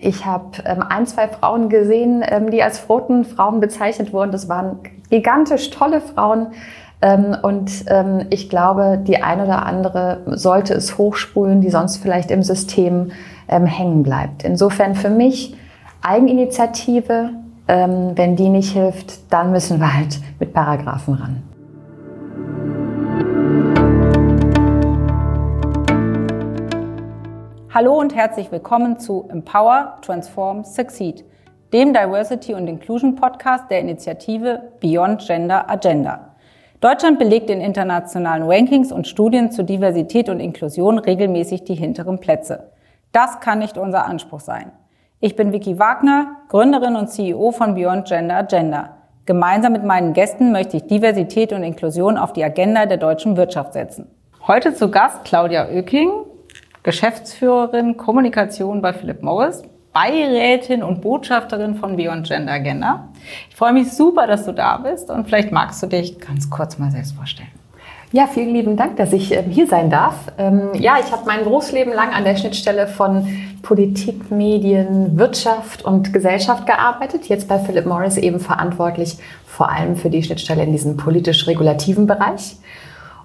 Ich 0.00 0.24
habe 0.24 0.62
ähm, 0.64 0.82
ein, 0.88 1.06
zwei 1.06 1.26
Frauen 1.26 1.68
gesehen, 1.68 2.24
ähm, 2.24 2.50
die 2.50 2.62
als 2.62 2.78
Frotenfrauen 2.78 3.58
bezeichnet 3.58 4.12
wurden. 4.12 4.30
Das 4.30 4.48
waren 4.48 4.78
gigantisch 5.10 5.70
tolle 5.70 6.00
Frauen. 6.00 6.52
Ähm, 7.02 7.36
und 7.42 7.70
ähm, 7.88 8.26
ich 8.30 8.48
glaube, 8.48 8.98
die 9.02 9.22
eine 9.22 9.44
oder 9.44 9.66
andere 9.66 10.20
sollte 10.26 10.74
es 10.74 10.98
hochspulen, 10.98 11.60
die 11.60 11.70
sonst 11.70 11.96
vielleicht 11.96 12.30
im 12.30 12.44
System 12.44 13.10
ähm, 13.48 13.66
hängen 13.66 14.04
bleibt. 14.04 14.44
Insofern 14.44 14.94
für 14.94 15.10
mich 15.10 15.56
Eigeninitiative. 16.02 17.30
Ähm, 17.70 18.12
wenn 18.14 18.34
die 18.34 18.48
nicht 18.48 18.72
hilft, 18.72 19.30
dann 19.30 19.52
müssen 19.52 19.78
wir 19.78 19.92
halt 19.92 20.20
mit 20.38 20.54
Paragraphen 20.54 21.14
ran. 21.14 21.42
Hallo 27.74 28.00
und 28.00 28.14
herzlich 28.14 28.50
willkommen 28.50 28.98
zu 28.98 29.26
Empower, 29.28 29.98
Transform, 30.00 30.64
Succeed, 30.64 31.22
dem 31.70 31.92
Diversity 31.92 32.54
und 32.54 32.66
Inclusion 32.66 33.14
Podcast 33.14 33.70
der 33.70 33.80
Initiative 33.80 34.72
Beyond 34.80 35.26
Gender 35.26 35.68
Agenda. 35.68 36.34
Deutschland 36.80 37.18
belegt 37.18 37.50
in 37.50 37.60
internationalen 37.60 38.44
Rankings 38.44 38.90
und 38.90 39.06
Studien 39.06 39.52
zu 39.52 39.64
Diversität 39.64 40.30
und 40.30 40.40
Inklusion 40.40 40.98
regelmäßig 40.98 41.64
die 41.64 41.74
hinteren 41.74 42.20
Plätze. 42.20 42.72
Das 43.12 43.38
kann 43.40 43.58
nicht 43.58 43.76
unser 43.76 44.06
Anspruch 44.06 44.40
sein. 44.40 44.72
Ich 45.20 45.36
bin 45.36 45.52
Vicky 45.52 45.78
Wagner, 45.78 46.36
Gründerin 46.48 46.96
und 46.96 47.08
CEO 47.08 47.50
von 47.50 47.74
Beyond 47.74 48.08
Gender 48.08 48.36
Agenda. 48.36 48.96
Gemeinsam 49.26 49.74
mit 49.74 49.84
meinen 49.84 50.14
Gästen 50.14 50.52
möchte 50.52 50.78
ich 50.78 50.86
Diversität 50.86 51.52
und 51.52 51.62
Inklusion 51.62 52.16
auf 52.16 52.32
die 52.32 52.44
Agenda 52.44 52.86
der 52.86 52.96
deutschen 52.96 53.36
Wirtschaft 53.36 53.74
setzen. 53.74 54.10
Heute 54.46 54.72
zu 54.72 54.90
Gast 54.90 55.26
Claudia 55.26 55.68
Oeking, 55.68 56.08
Geschäftsführerin 56.88 57.98
Kommunikation 57.98 58.80
bei 58.80 58.94
Philip 58.94 59.22
Morris, 59.22 59.62
Beirätin 59.92 60.82
und 60.82 61.02
Botschafterin 61.02 61.74
von 61.74 61.98
Beyond 61.98 62.26
Gender 62.26 62.54
Agenda. 62.54 63.10
Ich 63.50 63.56
freue 63.56 63.74
mich 63.74 63.92
super, 63.92 64.26
dass 64.26 64.46
du 64.46 64.52
da 64.52 64.78
bist 64.78 65.10
und 65.10 65.26
vielleicht 65.26 65.52
magst 65.52 65.82
du 65.82 65.86
dich 65.86 66.18
ganz 66.18 66.48
kurz 66.48 66.78
mal 66.78 66.90
selbst 66.90 67.14
vorstellen. 67.14 67.50
Ja, 68.10 68.26
vielen 68.26 68.54
lieben 68.54 68.78
Dank, 68.78 68.96
dass 68.96 69.12
ich 69.12 69.32
ähm, 69.32 69.50
hier 69.50 69.66
sein 69.66 69.90
darf. 69.90 70.32
Ähm, 70.38 70.70
ja, 70.72 70.96
ich 70.98 71.12
habe 71.12 71.24
mein 71.26 71.44
Berufsleben 71.44 71.92
lang 71.92 72.14
an 72.14 72.24
der 72.24 72.36
Schnittstelle 72.36 72.86
von 72.86 73.26
Politik, 73.60 74.30
Medien, 74.30 75.18
Wirtschaft 75.18 75.84
und 75.84 76.14
Gesellschaft 76.14 76.64
gearbeitet. 76.64 77.26
Jetzt 77.26 77.48
bei 77.48 77.58
Philip 77.58 77.84
Morris 77.84 78.16
eben 78.16 78.40
verantwortlich 78.40 79.18
vor 79.44 79.70
allem 79.70 79.96
für 79.96 80.08
die 80.08 80.22
Schnittstelle 80.22 80.62
in 80.62 80.72
diesem 80.72 80.96
politisch-regulativen 80.96 82.06
Bereich. 82.06 82.56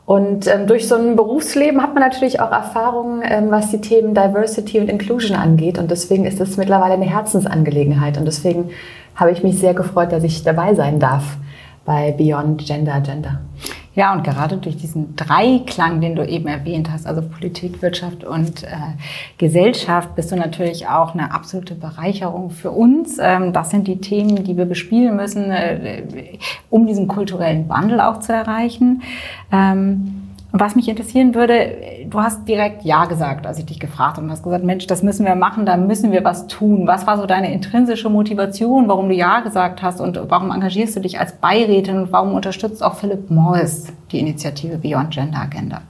Und 0.05 0.47
ähm, 0.47 0.67
durch 0.67 0.87
so 0.87 0.95
ein 0.95 1.15
Berufsleben 1.15 1.81
hat 1.81 1.93
man 1.93 2.03
natürlich 2.03 2.41
auch 2.41 2.51
Erfahrungen, 2.51 3.21
ähm, 3.23 3.51
was 3.51 3.71
die 3.71 3.79
Themen 3.79 4.13
Diversity 4.13 4.79
und 4.79 4.89
Inclusion 4.89 5.37
angeht. 5.37 5.77
Und 5.77 5.91
deswegen 5.91 6.25
ist 6.25 6.41
es 6.41 6.57
mittlerweile 6.57 6.95
eine 6.95 7.05
Herzensangelegenheit. 7.05 8.17
Und 8.17 8.25
deswegen 8.25 8.69
habe 9.15 9.31
ich 9.31 9.43
mich 9.43 9.59
sehr 9.59 9.73
gefreut, 9.73 10.11
dass 10.11 10.23
ich 10.23 10.43
dabei 10.43 10.75
sein 10.75 10.99
darf 10.99 11.37
bei 11.85 12.11
Beyond 12.11 12.65
Gender 12.65 12.95
Agenda. 12.95 13.39
Ja, 13.95 14.13
und 14.13 14.23
gerade 14.23 14.57
durch 14.57 14.75
diesen 14.75 15.15
Dreiklang, 15.15 16.01
den 16.01 16.15
du 16.15 16.25
eben 16.25 16.47
erwähnt 16.47 16.89
hast, 16.91 17.05
also 17.05 17.21
Politik, 17.21 17.81
Wirtschaft 17.83 18.23
und 18.23 18.63
äh, 18.63 18.67
Gesellschaft, 19.37 20.15
bist 20.15 20.31
du 20.31 20.35
natürlich 20.35 20.87
auch 20.87 21.13
eine 21.13 21.31
absolute 21.31 21.75
Bereicherung 21.75 22.49
für 22.49 22.71
uns. 22.71 23.19
Ähm, 23.19 23.53
das 23.53 23.69
sind 23.69 23.87
die 23.87 24.01
Themen, 24.01 24.43
die 24.43 24.57
wir 24.57 24.65
bespielen 24.65 25.15
müssen, 25.15 25.51
äh, 25.51 26.03
um 26.71 26.87
diesen 26.87 27.07
kulturellen 27.07 27.69
Wandel 27.69 28.01
auch 28.01 28.19
zu 28.19 28.33
erreichen. 28.33 29.03
Ähm, 29.51 30.22
und 30.53 30.59
was 30.59 30.75
mich 30.75 30.87
interessieren 30.87 31.33
würde, 31.33 32.05
du 32.07 32.21
hast 32.21 32.47
direkt 32.47 32.83
Ja 32.83 33.05
gesagt, 33.05 33.47
als 33.47 33.57
ich 33.57 33.65
dich 33.65 33.79
gefragt 33.79 34.17
habe 34.17 34.27
und 34.27 34.31
hast 34.31 34.43
gesagt, 34.43 34.63
Mensch, 34.63 34.85
das 34.85 35.01
müssen 35.01 35.25
wir 35.25 35.33
machen, 35.33 35.65
da 35.65 35.77
müssen 35.77 36.11
wir 36.11 36.23
was 36.23 36.45
tun. 36.45 36.85
Was 36.85 37.07
war 37.07 37.17
so 37.17 37.25
deine 37.25 37.51
intrinsische 37.51 38.07
Motivation, 38.07 38.87
warum 38.87 39.09
du 39.09 39.15
Ja 39.15 39.39
gesagt 39.39 39.81
hast 39.81 39.99
und 39.99 40.19
warum 40.29 40.51
engagierst 40.51 40.95
du 40.95 40.99
dich 40.99 41.19
als 41.19 41.31
Beirätin 41.37 41.97
und 41.97 42.11
warum 42.11 42.35
unterstützt 42.35 42.83
auch 42.83 42.93
Philip 42.93 43.31
Morris 43.31 43.87
die 44.11 44.19
Initiative 44.19 44.77
Beyond 44.77 45.09
Gender 45.09 45.39
Agenda? 45.39 45.81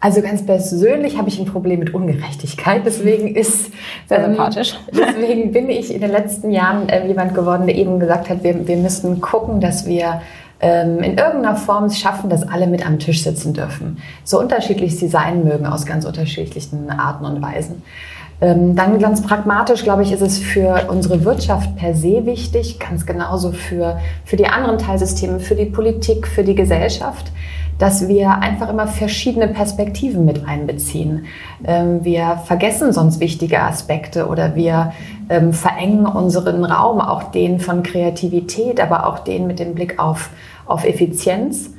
Also 0.00 0.20
ganz 0.20 0.44
persönlich 0.44 1.16
habe 1.16 1.28
ich 1.28 1.38
ein 1.38 1.46
Problem 1.46 1.78
mit 1.78 1.94
Ungerechtigkeit. 1.94 2.82
Deswegen 2.84 3.28
ist 3.36 3.70
sehr 4.08 4.18
ähm, 4.18 4.34
sympathisch. 4.34 4.80
deswegen 4.92 5.52
bin 5.52 5.70
ich 5.70 5.94
in 5.94 6.00
den 6.00 6.10
letzten 6.10 6.50
Jahren 6.50 6.88
äh, 6.88 7.06
jemand 7.06 7.36
geworden, 7.36 7.68
der 7.68 7.76
eben 7.76 8.00
gesagt 8.00 8.28
hat, 8.28 8.42
wir, 8.42 8.66
wir 8.66 8.76
müssen 8.78 9.20
gucken, 9.20 9.60
dass 9.60 9.86
wir 9.86 10.22
ähm, 10.60 10.98
in 10.98 11.16
irgendeiner 11.16 11.56
Form 11.56 11.90
schaffen, 11.90 12.30
dass 12.30 12.46
alle 12.46 12.66
mit 12.66 12.86
am 12.86 12.98
Tisch 12.98 13.22
sitzen 13.22 13.52
dürfen. 13.52 13.98
So 14.24 14.40
unterschiedlich 14.40 14.98
sie 14.98 15.08
sein 15.08 15.44
mögen, 15.44 15.66
aus 15.66 15.86
ganz 15.86 16.04
unterschiedlichen 16.04 16.90
Arten 16.90 17.24
und 17.24 17.42
Weisen. 17.42 17.82
Ähm, 18.40 18.74
dann 18.74 18.98
ganz 18.98 19.22
pragmatisch, 19.22 19.84
glaube 19.84 20.02
ich, 20.02 20.12
ist 20.12 20.20
es 20.20 20.38
für 20.38 20.86
unsere 20.88 21.24
Wirtschaft 21.24 21.76
per 21.76 21.94
se 21.94 22.26
wichtig, 22.26 22.78
ganz 22.80 23.06
genauso 23.06 23.52
für, 23.52 24.00
für 24.24 24.36
die 24.36 24.46
anderen 24.46 24.78
Teilsysteme, 24.78 25.38
für 25.38 25.54
die 25.54 25.66
Politik, 25.66 26.26
für 26.26 26.42
die 26.42 26.54
Gesellschaft, 26.54 27.30
dass 27.78 28.08
wir 28.08 28.38
einfach 28.38 28.68
immer 28.68 28.86
verschiedene 28.86 29.48
Perspektiven 29.48 30.24
mit 30.24 30.46
einbeziehen. 30.46 31.26
Ähm, 31.64 32.04
wir 32.04 32.40
vergessen 32.44 32.92
sonst 32.92 33.20
wichtige 33.20 33.60
Aspekte 33.60 34.26
oder 34.28 34.54
wir 34.54 34.92
ähm, 35.28 35.52
verengen 35.52 36.06
unseren 36.06 36.64
Raum, 36.64 37.00
auch 37.00 37.24
den 37.24 37.58
von 37.58 37.82
Kreativität, 37.82 38.80
aber 38.80 39.06
auch 39.06 39.18
den 39.20 39.46
mit 39.46 39.58
dem 39.58 39.74
Blick 39.74 39.98
auf, 39.98 40.30
auf 40.66 40.84
Effizienz. 40.84 41.70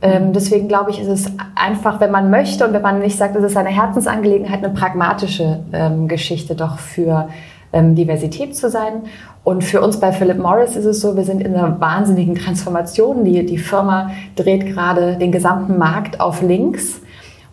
Ähm, 0.00 0.32
deswegen 0.32 0.68
glaube 0.68 0.90
ich, 0.90 1.00
ist 1.00 1.08
es 1.08 1.32
einfach, 1.56 2.00
wenn 2.00 2.10
man 2.10 2.30
möchte 2.30 2.66
und 2.66 2.72
wenn 2.72 2.82
man 2.82 3.00
nicht 3.00 3.16
sagt, 3.16 3.34
es 3.34 3.42
ist 3.42 3.56
eine 3.56 3.70
Herzensangelegenheit, 3.70 4.62
eine 4.62 4.72
pragmatische 4.72 5.60
Geschichte 6.06 6.54
doch 6.54 6.78
für 6.78 7.28
Diversität 7.72 8.56
zu 8.56 8.70
sein. 8.70 9.02
Und 9.44 9.64
für 9.64 9.80
uns 9.80 9.98
bei 10.00 10.12
Philip 10.12 10.38
Morris 10.38 10.76
ist 10.76 10.84
es 10.84 11.00
so, 11.00 11.16
wir 11.16 11.24
sind 11.24 11.40
in 11.40 11.54
einer 11.54 11.80
wahnsinnigen 11.80 12.34
Transformation. 12.34 13.24
Die, 13.24 13.44
die 13.46 13.58
Firma 13.58 14.10
dreht 14.36 14.66
gerade 14.66 15.16
den 15.16 15.32
gesamten 15.32 15.78
Markt 15.78 16.20
auf 16.20 16.42
links. 16.42 17.00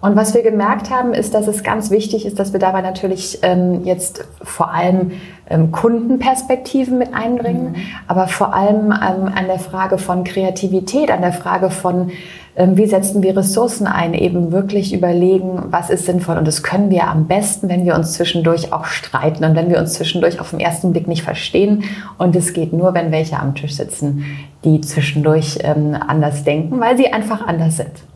Und 0.05 0.15
was 0.15 0.35
wir 0.35 0.43
gemerkt 0.43 0.91
haben, 0.91 1.15
ist, 1.15 1.33
dass 1.33 1.47
es 1.47 1.63
ganz 1.63 1.89
wichtig 1.89 2.27
ist, 2.27 2.37
dass 2.37 2.53
wir 2.53 2.59
dabei 2.59 2.81
natürlich 2.81 3.39
ähm, 3.41 3.85
jetzt 3.85 4.23
vor 4.43 4.71
allem 4.71 5.13
ähm, 5.49 5.71
Kundenperspektiven 5.71 6.99
mit 6.99 7.15
einbringen, 7.15 7.71
mhm. 7.71 7.75
aber 8.07 8.27
vor 8.27 8.53
allem 8.53 8.91
ähm, 8.91 9.31
an 9.33 9.47
der 9.47 9.57
Frage 9.57 9.97
von 9.97 10.23
Kreativität, 10.23 11.09
an 11.09 11.21
der 11.21 11.33
Frage 11.33 11.71
von, 11.71 12.11
ähm, 12.55 12.77
wie 12.77 12.85
setzen 12.85 13.23
wir 13.23 13.35
Ressourcen 13.35 13.87
ein, 13.87 14.13
eben 14.13 14.51
wirklich 14.51 14.93
überlegen, 14.93 15.63
was 15.71 15.89
ist 15.89 16.05
sinnvoll. 16.05 16.37
Und 16.37 16.47
das 16.47 16.61
können 16.61 16.91
wir 16.91 17.07
am 17.07 17.25
besten, 17.25 17.67
wenn 17.67 17.83
wir 17.83 17.95
uns 17.95 18.13
zwischendurch 18.13 18.71
auch 18.73 18.85
streiten 18.85 19.43
und 19.43 19.55
wenn 19.55 19.71
wir 19.71 19.79
uns 19.79 19.93
zwischendurch 19.93 20.39
auf 20.39 20.51
den 20.51 20.59
ersten 20.59 20.91
Blick 20.91 21.07
nicht 21.07 21.23
verstehen. 21.23 21.83
Und 22.19 22.35
es 22.35 22.53
geht 22.53 22.73
nur, 22.73 22.93
wenn 22.93 23.11
welche 23.11 23.39
am 23.39 23.55
Tisch 23.55 23.73
sitzen, 23.73 24.23
die 24.63 24.81
zwischendurch 24.81 25.57
ähm, 25.63 25.97
anders 26.07 26.43
denken, 26.43 26.79
weil 26.79 26.95
sie 26.95 27.11
einfach 27.11 27.47
anders 27.47 27.77
sind. 27.77 28.14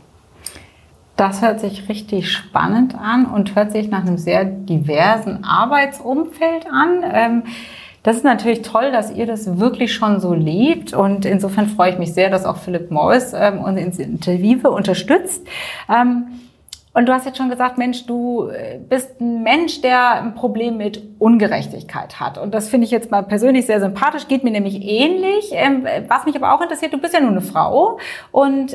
Das 1.19 1.41
hört 1.41 1.59
sich 1.59 1.89
richtig 1.89 2.31
spannend 2.31 2.95
an 2.95 3.25
und 3.25 3.53
hört 3.53 3.73
sich 3.73 3.89
nach 3.89 4.03
einem 4.03 4.17
sehr 4.17 4.45
diversen 4.45 5.43
Arbeitsumfeld 5.43 6.65
an. 6.71 7.03
Ähm, 7.03 7.43
das 8.03 8.15
ist 8.15 8.23
natürlich 8.23 8.61
toll, 8.61 8.93
dass 8.93 9.11
ihr 9.11 9.25
das 9.25 9.59
wirklich 9.59 9.93
schon 9.93 10.21
so 10.21 10.33
lebt 10.33 10.93
und 10.93 11.25
insofern 11.25 11.67
freue 11.67 11.91
ich 11.91 11.97
mich 11.97 12.13
sehr, 12.13 12.29
dass 12.29 12.45
auch 12.45 12.55
Philipp 12.55 12.89
Morris 12.89 13.33
ähm, 13.35 13.59
uns 13.59 13.99
Initiative 13.99 14.71
unterstützt. 14.71 15.45
Ähm, 15.93 16.27
und 16.93 17.05
du 17.05 17.11
hast 17.11 17.25
jetzt 17.25 17.37
schon 17.37 17.49
gesagt, 17.49 17.77
Mensch, 17.77 18.05
du 18.05 18.47
äh, 18.47 18.79
bist 18.79 19.19
ein 19.19 19.43
Mensch, 19.43 19.81
der 19.81 20.21
ein 20.21 20.35
Problem 20.35 20.77
mit 20.77 21.03
Ungerechtigkeit 21.19 22.21
hat. 22.21 22.37
Und 22.37 22.53
das 22.53 22.69
finde 22.69 22.85
ich 22.85 22.91
jetzt 22.91 23.11
mal 23.11 23.23
persönlich 23.23 23.65
sehr 23.65 23.81
sympathisch, 23.81 24.29
geht 24.29 24.45
mir 24.45 24.51
nämlich 24.51 24.81
ähnlich. 24.81 25.51
was 26.07 26.25
mich 26.25 26.37
aber 26.37 26.53
auch 26.53 26.61
interessiert, 26.61 26.93
du 26.93 26.97
bist 26.97 27.13
ja 27.13 27.19
nur 27.19 27.31
eine 27.31 27.41
Frau 27.41 27.99
und 28.31 28.73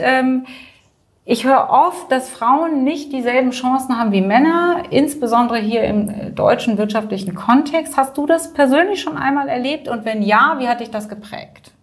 ich 1.26 1.44
höre 1.44 1.70
oft, 1.70 2.12
dass 2.12 2.28
Frauen 2.28 2.84
nicht 2.84 3.12
dieselben 3.12 3.50
Chancen 3.50 3.98
haben 3.98 4.12
wie 4.12 4.20
Männer, 4.20 4.82
insbesondere 4.90 5.58
hier 5.58 5.84
im 5.84 6.08
äh, 6.08 6.30
deutschen 6.30 6.76
wirtschaftlichen 6.76 7.34
Kontext. 7.34 7.96
Hast 7.96 8.16
du 8.18 8.26
das 8.26 8.52
persönlich 8.52 9.00
schon 9.00 9.16
einmal 9.16 9.48
erlebt? 9.48 9.88
Und 9.88 10.04
wenn 10.04 10.22
ja, 10.22 10.56
wie 10.58 10.68
hat 10.68 10.80
dich 10.80 10.90
das 10.90 11.08
geprägt? 11.08 11.73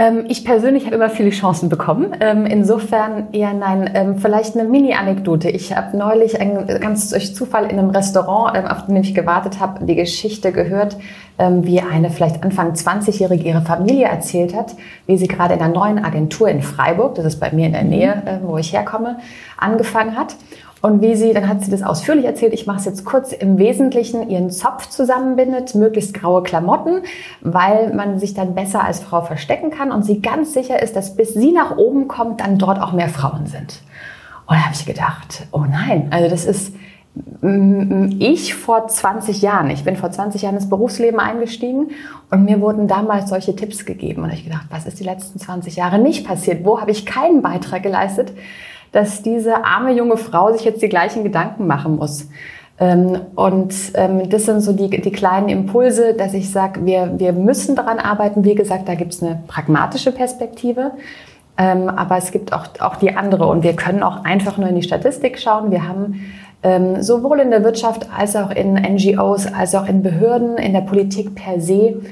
Ähm, 0.00 0.24
ich 0.28 0.46
persönlich 0.46 0.86
habe 0.86 0.94
immer 0.94 1.10
viele 1.10 1.28
Chancen 1.28 1.68
bekommen. 1.68 2.16
Ähm, 2.20 2.46
insofern 2.46 3.28
eher 3.32 3.52
nein. 3.52 3.90
Ähm, 3.92 4.16
vielleicht 4.16 4.56
eine 4.56 4.66
Mini-Anekdote. 4.66 5.50
Ich 5.50 5.76
habe 5.76 5.94
neulich 5.94 6.40
ein, 6.40 6.66
ganz 6.80 7.10
durch 7.10 7.34
Zufall 7.34 7.64
in 7.64 7.78
einem 7.78 7.90
Restaurant, 7.90 8.56
auf 8.70 8.86
dem 8.86 8.96
ich 8.96 9.14
gewartet 9.14 9.60
habe, 9.60 9.84
die 9.84 9.96
Geschichte 9.96 10.52
gehört, 10.52 10.96
wie 11.38 11.80
eine 11.80 12.10
vielleicht 12.10 12.42
Anfang 12.42 12.72
20-Jährige 12.72 13.44
ihre 13.44 13.62
Familie 13.62 14.06
erzählt 14.06 14.54
hat, 14.54 14.74
wie 15.06 15.16
sie 15.16 15.26
gerade 15.26 15.54
in 15.54 15.60
einer 15.60 15.72
neuen 15.72 16.04
Agentur 16.04 16.48
in 16.48 16.60
Freiburg, 16.60 17.14
das 17.14 17.24
ist 17.24 17.40
bei 17.40 17.50
mir 17.52 17.66
in 17.66 17.72
der 17.72 17.84
Nähe, 17.84 18.22
äh, 18.26 18.38
wo 18.42 18.58
ich 18.58 18.72
herkomme, 18.72 19.18
angefangen 19.56 20.18
hat. 20.18 20.36
Und 20.82 21.02
wie 21.02 21.14
sie, 21.14 21.32
dann 21.34 21.48
hat 21.48 21.62
sie 21.62 21.70
das 21.70 21.82
ausführlich 21.82 22.24
erzählt, 22.24 22.54
ich 22.54 22.66
mache 22.66 22.78
es 22.78 22.84
jetzt 22.86 23.04
kurz, 23.04 23.32
im 23.32 23.58
Wesentlichen 23.58 24.30
ihren 24.30 24.50
Zopf 24.50 24.88
zusammenbindet, 24.88 25.74
möglichst 25.74 26.14
graue 26.14 26.42
Klamotten, 26.42 27.02
weil 27.42 27.92
man 27.94 28.18
sich 28.18 28.32
dann 28.34 28.54
besser 28.54 28.82
als 28.82 29.00
Frau 29.00 29.20
verstecken 29.20 29.70
kann 29.70 29.92
und 29.92 30.04
sie 30.04 30.20
ganz 30.20 30.54
sicher 30.54 30.82
ist, 30.82 30.96
dass 30.96 31.16
bis 31.16 31.34
sie 31.34 31.52
nach 31.52 31.76
oben 31.76 32.08
kommt, 32.08 32.40
dann 32.40 32.58
dort 32.58 32.80
auch 32.80 32.92
mehr 32.92 33.10
Frauen 33.10 33.46
sind. 33.46 33.82
Und 34.46 34.56
da 34.56 34.64
habe 34.64 34.74
ich 34.74 34.86
gedacht, 34.86 35.46
oh 35.52 35.64
nein, 35.70 36.08
also 36.10 36.28
das 36.28 36.46
ist 36.46 36.72
ich 38.20 38.54
vor 38.54 38.86
20 38.86 39.42
Jahren, 39.42 39.68
ich 39.70 39.84
bin 39.84 39.96
vor 39.96 40.12
20 40.12 40.42
Jahren 40.42 40.54
ins 40.54 40.68
Berufsleben 40.68 41.18
eingestiegen 41.18 41.88
und 42.30 42.44
mir 42.44 42.60
wurden 42.60 42.86
damals 42.86 43.30
solche 43.30 43.56
Tipps 43.56 43.84
gegeben. 43.84 44.22
Und 44.22 44.30
ich 44.30 44.44
gedacht, 44.44 44.66
was 44.70 44.86
ist 44.86 45.00
die 45.00 45.04
letzten 45.04 45.40
20 45.40 45.74
Jahre 45.76 45.98
nicht 45.98 46.26
passiert? 46.26 46.64
Wo 46.64 46.80
habe 46.80 46.92
ich 46.92 47.06
keinen 47.06 47.42
Beitrag 47.42 47.82
geleistet, 47.82 48.32
dass 48.92 49.22
diese 49.22 49.64
arme 49.64 49.92
junge 49.92 50.16
Frau 50.16 50.52
sich 50.52 50.64
jetzt 50.64 50.82
die 50.82 50.88
gleichen 50.88 51.22
Gedanken 51.24 51.66
machen 51.66 51.96
muss? 51.96 52.28
Ähm, 52.80 53.20
und 53.36 53.74
ähm, 53.94 54.28
das 54.30 54.46
sind 54.46 54.62
so 54.62 54.72
die, 54.72 54.88
die 54.88 55.12
kleinen 55.12 55.50
Impulse, 55.50 56.14
dass 56.14 56.32
ich 56.32 56.50
sage, 56.50 56.86
wir, 56.86 57.12
wir 57.18 57.34
müssen 57.34 57.76
daran 57.76 57.98
arbeiten. 57.98 58.42
Wie 58.42 58.54
gesagt, 58.54 58.88
da 58.88 58.94
gibt 58.94 59.12
es 59.12 59.22
eine 59.22 59.42
pragmatische 59.46 60.12
Perspektive. 60.12 60.92
Ähm, 61.58 61.90
aber 61.90 62.16
es 62.16 62.32
gibt 62.32 62.54
auch, 62.54 62.64
auch 62.80 62.96
die 62.96 63.14
andere 63.14 63.46
und 63.46 63.62
wir 63.62 63.74
können 63.74 64.02
auch 64.02 64.24
einfach 64.24 64.56
nur 64.56 64.68
in 64.68 64.76
die 64.76 64.82
Statistik 64.82 65.38
schauen. 65.38 65.70
Wir 65.70 65.86
haben 65.86 66.20
sowohl 67.00 67.40
in 67.40 67.48
der 67.48 67.64
Wirtschaft 67.64 68.06
als 68.14 68.36
auch 68.36 68.50
in 68.50 68.74
NGOs, 68.74 69.46
als 69.50 69.74
auch 69.74 69.88
in 69.88 70.02
Behörden, 70.02 70.58
in 70.58 70.74
der 70.74 70.82
Politik 70.82 71.34
per 71.34 71.58
se 71.58 72.02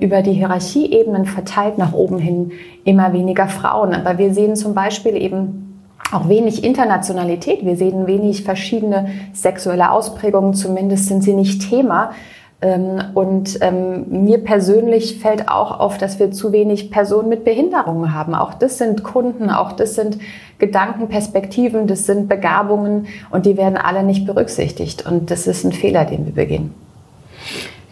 über 0.00 0.22
die 0.22 0.32
Hierarchieebenen 0.32 1.26
verteilt 1.26 1.78
nach 1.78 1.92
oben 1.92 2.18
hin 2.18 2.50
immer 2.82 3.12
weniger 3.12 3.46
Frauen. 3.46 3.94
Aber 3.94 4.18
wir 4.18 4.34
sehen 4.34 4.56
zum 4.56 4.74
Beispiel 4.74 5.14
eben 5.16 5.67
auch 6.12 6.28
wenig 6.28 6.64
Internationalität. 6.64 7.64
Wir 7.64 7.76
sehen 7.76 8.06
wenig 8.06 8.44
verschiedene 8.44 9.08
sexuelle 9.32 9.90
Ausprägungen. 9.90 10.54
Zumindest 10.54 11.06
sind 11.06 11.22
sie 11.22 11.34
nicht 11.34 11.68
Thema. 11.68 12.12
Ähm, 12.60 13.00
und 13.14 13.58
ähm, 13.60 14.24
mir 14.24 14.38
persönlich 14.38 15.20
fällt 15.20 15.48
auch 15.48 15.78
auf, 15.78 15.96
dass 15.98 16.18
wir 16.18 16.32
zu 16.32 16.50
wenig 16.52 16.90
Personen 16.90 17.28
mit 17.28 17.44
Behinderungen 17.44 18.14
haben. 18.14 18.34
Auch 18.34 18.54
das 18.54 18.78
sind 18.78 19.04
Kunden, 19.04 19.50
auch 19.50 19.72
das 19.72 19.94
sind 19.94 20.18
Gedanken, 20.58 21.08
Perspektiven, 21.08 21.86
das 21.86 22.06
sind 22.06 22.28
Begabungen 22.28 23.06
und 23.30 23.46
die 23.46 23.56
werden 23.56 23.76
alle 23.76 24.02
nicht 24.02 24.26
berücksichtigt. 24.26 25.06
Und 25.06 25.30
das 25.30 25.46
ist 25.46 25.64
ein 25.64 25.72
Fehler, 25.72 26.04
den 26.04 26.26
wir 26.26 26.34
begehen. 26.34 26.74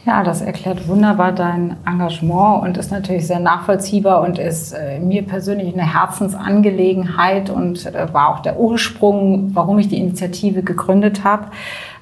Ja, 0.06 0.22
das 0.22 0.40
erklärt 0.40 0.86
wunderbar 0.86 1.32
dein 1.32 1.78
Engagement 1.84 2.62
und 2.62 2.78
ist 2.78 2.92
natürlich 2.92 3.26
sehr 3.26 3.40
nachvollziehbar 3.40 4.20
und 4.20 4.38
ist 4.38 4.72
äh, 4.72 5.00
mir 5.00 5.26
persönlich 5.26 5.74
eine 5.74 5.94
Herzensangelegenheit 5.94 7.50
und 7.50 7.86
äh, 7.86 8.14
war 8.14 8.28
auch 8.28 8.38
der 8.38 8.56
Ursprung, 8.60 9.50
warum 9.52 9.80
ich 9.80 9.88
die 9.88 9.98
Initiative 9.98 10.62
gegründet 10.62 11.24
habe 11.24 11.48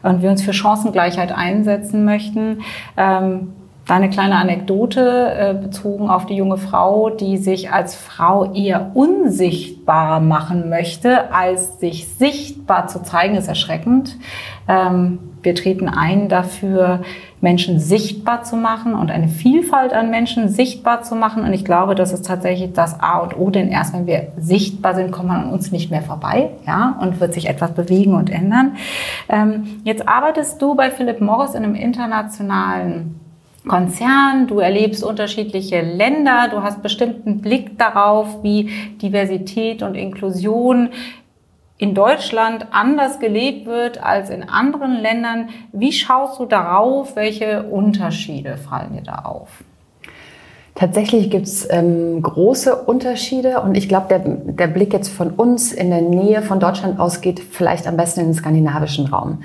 und 0.02 0.20
wir 0.20 0.30
uns 0.30 0.42
für 0.42 0.52
Chancengleichheit 0.52 1.32
einsetzen 1.32 2.04
möchten. 2.04 2.58
Ähm, 2.98 3.54
Deine 3.86 4.08
kleine 4.08 4.36
Anekdote 4.36 5.34
äh, 5.36 5.54
bezogen 5.54 6.08
auf 6.08 6.24
die 6.24 6.36
junge 6.36 6.56
Frau, 6.56 7.10
die 7.10 7.36
sich 7.36 7.70
als 7.70 7.94
Frau 7.94 8.50
eher 8.54 8.92
unsichtbar 8.94 10.20
machen 10.20 10.70
möchte, 10.70 11.30
als 11.34 11.80
sich 11.80 12.08
sichtbar 12.08 12.86
zu 12.86 13.02
zeigen, 13.02 13.34
ist 13.34 13.46
erschreckend. 13.46 14.16
Ähm, 14.68 15.18
wir 15.42 15.54
treten 15.54 15.90
ein 15.90 16.30
dafür, 16.30 17.02
Menschen 17.44 17.78
sichtbar 17.78 18.42
zu 18.42 18.56
machen 18.56 18.94
und 18.94 19.10
eine 19.10 19.28
Vielfalt 19.28 19.92
an 19.92 20.10
Menschen 20.10 20.48
sichtbar 20.48 21.02
zu 21.02 21.14
machen. 21.14 21.44
Und 21.44 21.52
ich 21.52 21.64
glaube, 21.64 21.94
das 21.94 22.12
ist 22.12 22.26
tatsächlich 22.26 22.72
das 22.72 22.98
A 23.00 23.18
und 23.18 23.38
O, 23.38 23.50
denn 23.50 23.68
erst 23.68 23.92
wenn 23.92 24.06
wir 24.06 24.32
sichtbar 24.38 24.94
sind, 24.94 25.12
kommt 25.12 25.28
man 25.28 25.44
an 25.44 25.50
uns 25.50 25.70
nicht 25.70 25.90
mehr 25.90 26.02
vorbei, 26.02 26.50
ja, 26.66 26.98
und 27.00 27.20
wird 27.20 27.34
sich 27.34 27.48
etwas 27.48 27.72
bewegen 27.72 28.14
und 28.14 28.30
ändern. 28.30 28.76
Ähm, 29.28 29.80
jetzt 29.84 30.08
arbeitest 30.08 30.60
du 30.60 30.74
bei 30.74 30.90
Philip 30.90 31.20
Morris 31.20 31.54
in 31.54 31.62
einem 31.62 31.74
internationalen 31.74 33.20
Konzern, 33.68 34.46
du 34.46 34.58
erlebst 34.58 35.04
unterschiedliche 35.04 35.80
Länder, 35.82 36.48
du 36.50 36.62
hast 36.62 36.82
bestimmten 36.82 37.40
Blick 37.40 37.78
darauf, 37.78 38.42
wie 38.42 38.70
Diversität 39.00 39.82
und 39.82 39.94
Inklusion 39.94 40.90
in 41.84 41.94
Deutschland 41.94 42.68
anders 42.70 43.20
gelebt 43.20 43.66
wird 43.66 44.02
als 44.02 44.30
in 44.30 44.48
anderen 44.48 45.02
Ländern. 45.02 45.50
Wie 45.70 45.92
schaust 45.92 46.40
du 46.40 46.46
darauf? 46.46 47.14
Welche 47.14 47.64
Unterschiede 47.64 48.56
fallen 48.56 48.94
dir 48.94 49.02
da 49.02 49.16
auf? 49.26 49.50
Tatsächlich 50.74 51.30
gibt 51.30 51.46
es 51.46 51.68
ähm, 51.70 52.22
große 52.22 52.74
Unterschiede 52.74 53.60
und 53.60 53.76
ich 53.76 53.86
glaube, 53.86 54.06
der, 54.08 54.20
der 54.20 54.66
Blick 54.66 54.94
jetzt 54.94 55.10
von 55.10 55.30
uns 55.30 55.72
in 55.74 55.90
der 55.90 56.00
Nähe 56.00 56.40
von 56.40 56.58
Deutschland 56.58 56.98
ausgeht 56.98 57.38
vielleicht 57.38 57.86
am 57.86 57.98
besten 57.98 58.20
in 58.20 58.26
den 58.28 58.34
skandinavischen 58.34 59.06
Raum 59.08 59.40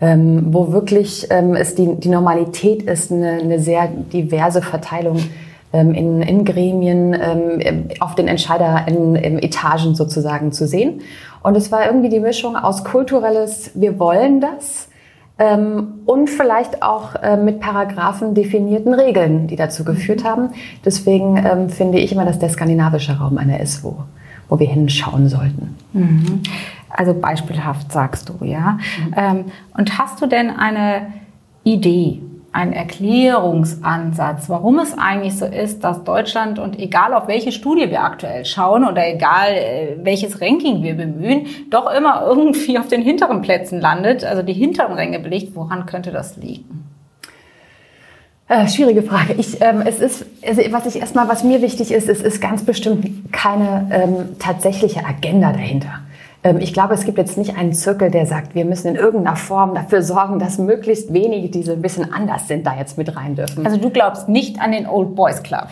ähm, 0.00 0.46
wo 0.52 0.72
wirklich 0.72 1.26
ähm, 1.30 1.54
es 1.54 1.74
die, 1.74 1.94
die 1.96 2.08
Normalität 2.08 2.82
ist, 2.82 3.12
eine, 3.12 3.32
eine 3.32 3.60
sehr 3.60 3.88
diverse 3.88 4.60
Verteilung 4.60 5.18
ähm, 5.72 5.92
in, 5.92 6.22
in 6.22 6.44
Gremien, 6.44 7.16
ähm, 7.20 7.88
auf 8.00 8.14
den 8.14 8.28
Entscheider 8.28 8.84
in, 8.86 9.16
in 9.16 9.38
Etagen 9.38 9.94
sozusagen 9.94 10.52
zu 10.52 10.66
sehen. 10.66 11.00
Und 11.44 11.58
es 11.58 11.70
war 11.70 11.84
irgendwie 11.84 12.08
die 12.08 12.20
Mischung 12.20 12.56
aus 12.56 12.84
kulturelles, 12.84 13.70
wir 13.74 13.98
wollen 13.98 14.40
das, 14.40 14.88
ähm, 15.38 16.00
und 16.06 16.30
vielleicht 16.30 16.82
auch 16.82 17.16
äh, 17.16 17.36
mit 17.36 17.60
Paragraphen 17.60 18.34
definierten 18.34 18.94
Regeln, 18.94 19.46
die 19.46 19.56
dazu 19.56 19.84
geführt 19.84 20.22
mhm. 20.22 20.26
haben. 20.26 20.48
Deswegen 20.86 21.36
ähm, 21.36 21.68
finde 21.68 21.98
ich 21.98 22.12
immer, 22.12 22.24
dass 22.24 22.38
der 22.38 22.48
skandinavische 22.48 23.18
Raum 23.18 23.36
einer 23.36 23.60
ist, 23.60 23.84
wo, 23.84 24.04
wo 24.48 24.58
wir 24.58 24.68
hinschauen 24.68 25.28
sollten. 25.28 25.76
Mhm. 25.92 26.40
Also 26.88 27.12
beispielhaft 27.12 27.92
sagst 27.92 28.30
du, 28.30 28.42
ja. 28.42 28.78
Mhm. 29.06 29.14
Ähm, 29.14 29.44
und 29.76 29.98
hast 29.98 30.22
du 30.22 30.26
denn 30.26 30.48
eine 30.48 31.08
Idee, 31.62 32.22
einen 32.54 32.72
Erklärungsansatz, 32.72 34.48
warum 34.48 34.78
es 34.78 34.96
eigentlich 34.96 35.36
so 35.36 35.44
ist, 35.44 35.82
dass 35.82 36.04
Deutschland 36.04 36.60
und 36.60 36.78
egal 36.78 37.12
auf 37.12 37.26
welche 37.26 37.50
Studie 37.50 37.90
wir 37.90 38.04
aktuell 38.04 38.44
schauen 38.44 38.86
oder 38.86 39.04
egal 39.08 39.54
äh, 39.54 39.96
welches 40.04 40.40
Ranking 40.40 40.80
wir 40.84 40.94
bemühen, 40.94 41.46
doch 41.70 41.92
immer 41.92 42.22
irgendwie 42.24 42.78
auf 42.78 42.86
den 42.86 43.02
hinteren 43.02 43.42
Plätzen 43.42 43.80
landet, 43.80 44.24
also 44.24 44.42
die 44.42 44.52
hinteren 44.52 44.94
Ränge 44.94 45.18
belegt. 45.18 45.56
Woran 45.56 45.84
könnte 45.86 46.12
das 46.12 46.36
liegen? 46.36 46.84
Äh, 48.46 48.68
schwierige 48.68 49.02
Frage. 49.02 49.34
Ich, 49.36 49.60
ähm, 49.60 49.82
es 49.84 49.98
ist, 49.98 50.24
also 50.46 50.62
was 50.70 50.86
ich 50.86 51.00
erstmal, 51.00 51.26
was 51.28 51.42
mir 51.42 51.60
wichtig 51.60 51.90
ist, 51.90 52.08
es 52.08 52.22
ist 52.22 52.40
ganz 52.40 52.62
bestimmt 52.62 53.32
keine 53.32 53.88
ähm, 53.90 54.38
tatsächliche 54.38 55.04
Agenda 55.04 55.50
dahinter. 55.50 56.02
Ähm, 56.44 56.58
ich 56.60 56.72
glaube, 56.72 56.94
es 56.94 57.04
gibt 57.04 57.18
jetzt 57.18 57.36
nicht 57.36 57.56
einen 57.56 57.72
Zirkel, 57.72 58.10
der 58.10 58.26
sagt, 58.26 58.54
wir 58.54 58.64
müssen 58.64 58.88
in 58.88 58.96
irgendeiner 58.96 59.36
Form 59.36 59.74
dafür 59.74 60.02
sorgen, 60.02 60.38
dass 60.38 60.58
möglichst 60.58 61.12
wenige, 61.12 61.48
die 61.48 61.62
so 61.62 61.72
ein 61.72 61.82
bisschen 61.82 62.12
anders 62.12 62.46
sind, 62.46 62.66
da 62.66 62.76
jetzt 62.76 62.96
mit 62.98 63.16
rein 63.16 63.34
dürfen. 63.34 63.64
Also 63.64 63.78
du 63.78 63.90
glaubst 63.90 64.28
nicht 64.28 64.60
an 64.60 64.70
den 64.70 64.86
Old 64.86 65.16
Boys 65.16 65.42
Club? 65.42 65.68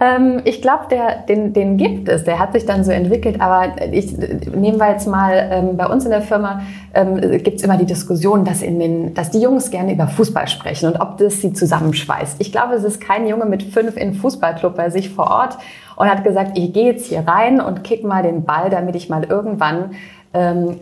Ähm, 0.00 0.40
ich 0.44 0.60
glaube, 0.60 0.86
den, 1.28 1.52
den 1.52 1.76
gibt 1.76 2.08
es. 2.08 2.24
Der 2.24 2.40
hat 2.40 2.52
sich 2.52 2.66
dann 2.66 2.82
so 2.82 2.90
entwickelt. 2.90 3.40
Aber 3.40 3.74
ich 3.92 4.16
nehmen 4.16 4.78
wir 4.78 4.90
jetzt 4.90 5.06
mal 5.06 5.48
ähm, 5.50 5.76
bei 5.76 5.86
uns 5.86 6.04
in 6.04 6.10
der 6.10 6.22
Firma 6.22 6.62
ähm, 6.94 7.20
gibt 7.42 7.58
es 7.58 7.62
immer 7.62 7.76
die 7.76 7.86
Diskussion, 7.86 8.44
dass, 8.44 8.60
in 8.60 8.80
den, 8.80 9.14
dass 9.14 9.30
die 9.30 9.40
Jungs 9.40 9.70
gerne 9.70 9.92
über 9.92 10.08
Fußball 10.08 10.48
sprechen 10.48 10.92
und 10.92 11.00
ob 11.00 11.18
das 11.18 11.40
sie 11.40 11.52
zusammenschweißt. 11.52 12.40
Ich 12.40 12.50
glaube, 12.50 12.74
es 12.74 12.82
ist 12.82 13.00
kein 13.00 13.28
Junge 13.28 13.44
mit 13.44 13.62
fünf 13.62 13.96
in 13.96 14.14
Fußballclub 14.14 14.76
bei 14.76 14.90
sich 14.90 15.10
vor 15.10 15.30
Ort 15.30 15.58
und 15.96 16.10
hat 16.10 16.24
gesagt, 16.24 16.58
ich 16.58 16.72
gehe 16.72 16.86
jetzt 16.86 17.06
hier 17.06 17.26
rein 17.26 17.60
und 17.60 17.84
kick 17.84 18.04
mal 18.04 18.22
den 18.22 18.44
Ball, 18.44 18.70
damit 18.70 18.96
ich 18.96 19.08
mal 19.08 19.24
irgendwann 19.24 19.92
ähm, 20.34 20.76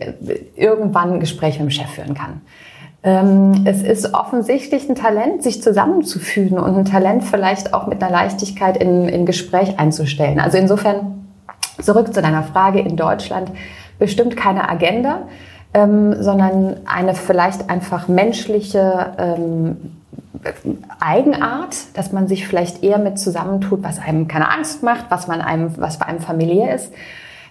irgendwann 0.55 1.13
ein 1.13 1.19
Gespräch 1.19 1.59
mit 1.59 1.69
dem 1.69 1.71
Chef 1.71 1.89
führen 1.89 2.15
kann. 2.15 2.41
Ähm, 3.03 3.65
es 3.65 3.83
ist 3.83 4.13
offensichtlich 4.13 4.89
ein 4.89 4.95
Talent, 4.95 5.43
sich 5.43 5.61
zusammenzufügen 5.61 6.57
und 6.57 6.77
ein 6.77 6.85
Talent 6.85 7.23
vielleicht 7.23 7.73
auch 7.73 7.85
mit 7.87 8.01
einer 8.01 8.11
Leichtigkeit 8.11 8.77
in, 8.77 9.07
in 9.09 9.25
Gespräch 9.25 9.77
einzustellen. 9.77 10.39
Also 10.39 10.57
insofern 10.57 11.25
zurück 11.81 12.13
zu 12.13 12.21
deiner 12.21 12.43
Frage 12.43 12.79
in 12.79 12.95
Deutschland 12.95 13.51
bestimmt 13.99 14.37
keine 14.37 14.69
Agenda, 14.69 15.23
ähm, 15.73 16.21
sondern 16.21 16.77
eine 16.85 17.13
vielleicht 17.13 17.69
einfach 17.69 18.07
menschliche 18.07 19.13
ähm, 19.17 19.77
Eigenart, 20.99 21.75
dass 21.95 22.11
man 22.11 22.27
sich 22.27 22.47
vielleicht 22.47 22.83
eher 22.83 22.99
mit 22.99 23.19
zusammentut, 23.19 23.83
was 23.83 23.99
einem 23.99 24.27
keine 24.27 24.49
Angst 24.49 24.83
macht, 24.83 25.05
was 25.09 25.27
man 25.27 25.41
einem, 25.41 25.77
was 25.77 25.99
bei 25.99 26.05
einem 26.05 26.19
familiär 26.19 26.75
ist. 26.75 26.91